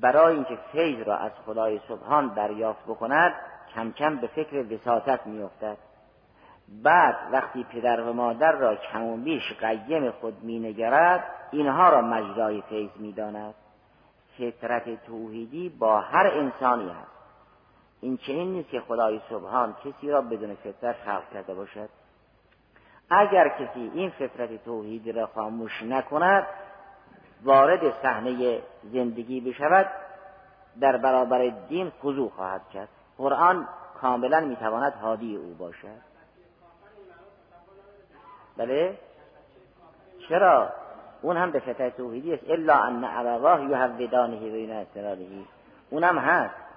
برای 0.00 0.34
اینکه 0.34 0.58
فیض 0.72 1.06
را 1.06 1.16
از 1.16 1.32
خدای 1.46 1.80
سبحان 1.88 2.34
دریافت 2.34 2.84
بکند 2.84 3.34
کم 3.74 3.92
کم 3.92 4.16
به 4.16 4.26
فکر 4.26 4.74
وساطت 4.74 5.26
میافتد. 5.26 5.76
بعد 6.68 7.16
وقتی 7.32 7.64
پدر 7.64 8.00
و 8.00 8.12
مادر 8.12 8.52
را 8.52 8.76
کم 8.76 9.04
و 9.04 9.16
بیش 9.16 9.52
قیم 9.52 10.10
خود 10.10 10.44
مینگرد 10.44 11.24
اینها 11.50 11.88
را 11.88 12.00
مجرای 12.00 12.62
فیض 12.62 12.90
می‌داند. 12.96 13.54
فطرت 14.38 15.04
توحیدی 15.06 15.68
با 15.68 16.00
هر 16.00 16.26
انسانی 16.26 16.90
هست. 16.90 17.18
این 18.00 18.16
چنین 18.16 18.52
نیست 18.52 18.70
که 18.70 18.80
خدای 18.80 19.20
سبحان 19.30 19.74
کسی 19.84 20.10
را 20.10 20.20
بدون 20.20 20.54
فطرت 20.54 20.96
خلق 20.96 21.32
کرده 21.32 21.54
باشد. 21.54 21.88
اگر 23.10 23.48
کسی 23.48 23.90
این 23.94 24.10
فطرت 24.10 24.64
توحیدی 24.64 25.12
را 25.12 25.26
خاموش 25.26 25.82
نکند 25.82 26.46
وارد 27.42 28.02
صحنه 28.02 28.62
زندگی 28.92 29.40
بشود 29.40 29.86
در 30.80 30.96
برابر 30.96 31.52
دین 31.68 31.92
خضوع 32.02 32.30
خواهد 32.30 32.68
کرد. 32.72 32.88
قرآن 33.18 33.68
کاملا 34.00 34.40
می‌تواند 34.40 34.92
حادی 34.92 35.36
او 35.36 35.54
باشد. 35.54 36.08
بله؟ 38.56 38.98
چرا؟ 40.28 40.72
اون 41.22 41.36
هم 41.36 41.50
به 41.50 41.60
فطرت 41.60 41.96
توحیدی 41.96 42.34
است. 42.34 42.50
الا 42.50 42.74
ان 42.74 43.04
ابواه 43.04 43.70
یهودانه 43.70 44.36
و 44.36 45.44
اونم 45.90 46.18
هست. 46.18 46.67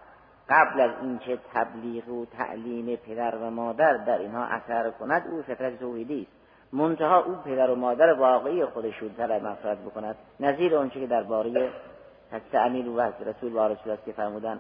قبل 0.52 0.82
از 0.82 0.92
اینکه 1.02 1.40
تبلیغ 1.54 2.10
و 2.10 2.26
تعلیم 2.26 2.96
پدر 2.96 3.36
و 3.36 3.50
مادر 3.50 3.98
در 3.98 4.18
اینها 4.18 4.44
اثر 4.44 4.90
کند 4.90 5.28
او 5.32 5.42
فطرت 5.42 5.80
توحیدی 5.80 6.22
است. 6.22 6.42
منتها 6.74 7.24
او 7.24 7.36
پدر 7.36 7.70
و 7.70 7.76
مادر 7.76 8.14
واقعی 8.14 8.66
خودش 8.66 8.98
رو 8.98 9.10
طلب 9.10 9.46
مفرد 9.46 9.86
بکند. 9.86 10.16
نظیر 10.40 10.76
اونچه 10.76 11.00
که 11.00 11.08
درباره 11.08 11.70
حضرت 12.32 12.56
امیر 12.56 12.90
و 12.90 13.02
رسول 13.02 13.54
و 13.54 13.60
است 13.60 14.06
که 14.06 14.12
فرمودن 14.12 14.60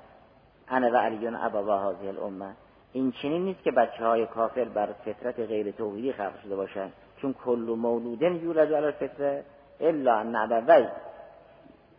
انا 0.69 0.91
و 0.91 0.95
علیون 0.95 1.35
ابا 1.35 1.79
هذه 1.79 2.07
الامه. 2.07 2.51
این 2.93 3.11
چنین 3.11 3.45
نیست 3.45 3.63
که 3.63 3.71
بچه 3.71 4.05
های 4.05 4.25
کافر 4.25 4.65
بر 4.65 4.89
فطرت 5.05 5.39
غیر 5.39 5.71
توحیدی 5.71 6.13
خلق 6.13 6.41
شده 6.43 6.55
باشند. 6.55 6.93
چون 7.17 7.33
کل 7.33 7.75
مولودن 7.77 8.35
یولد 8.35 8.73
علی 8.73 8.85
الفطره 8.85 9.43
الا 9.79 10.15
ان 10.15 10.35
ابوی 10.35 10.87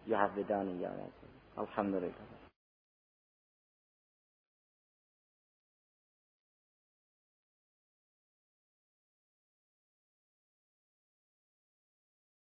یحودان 0.07 0.81
یا 0.81 0.91
الحمدلله. 1.59 2.32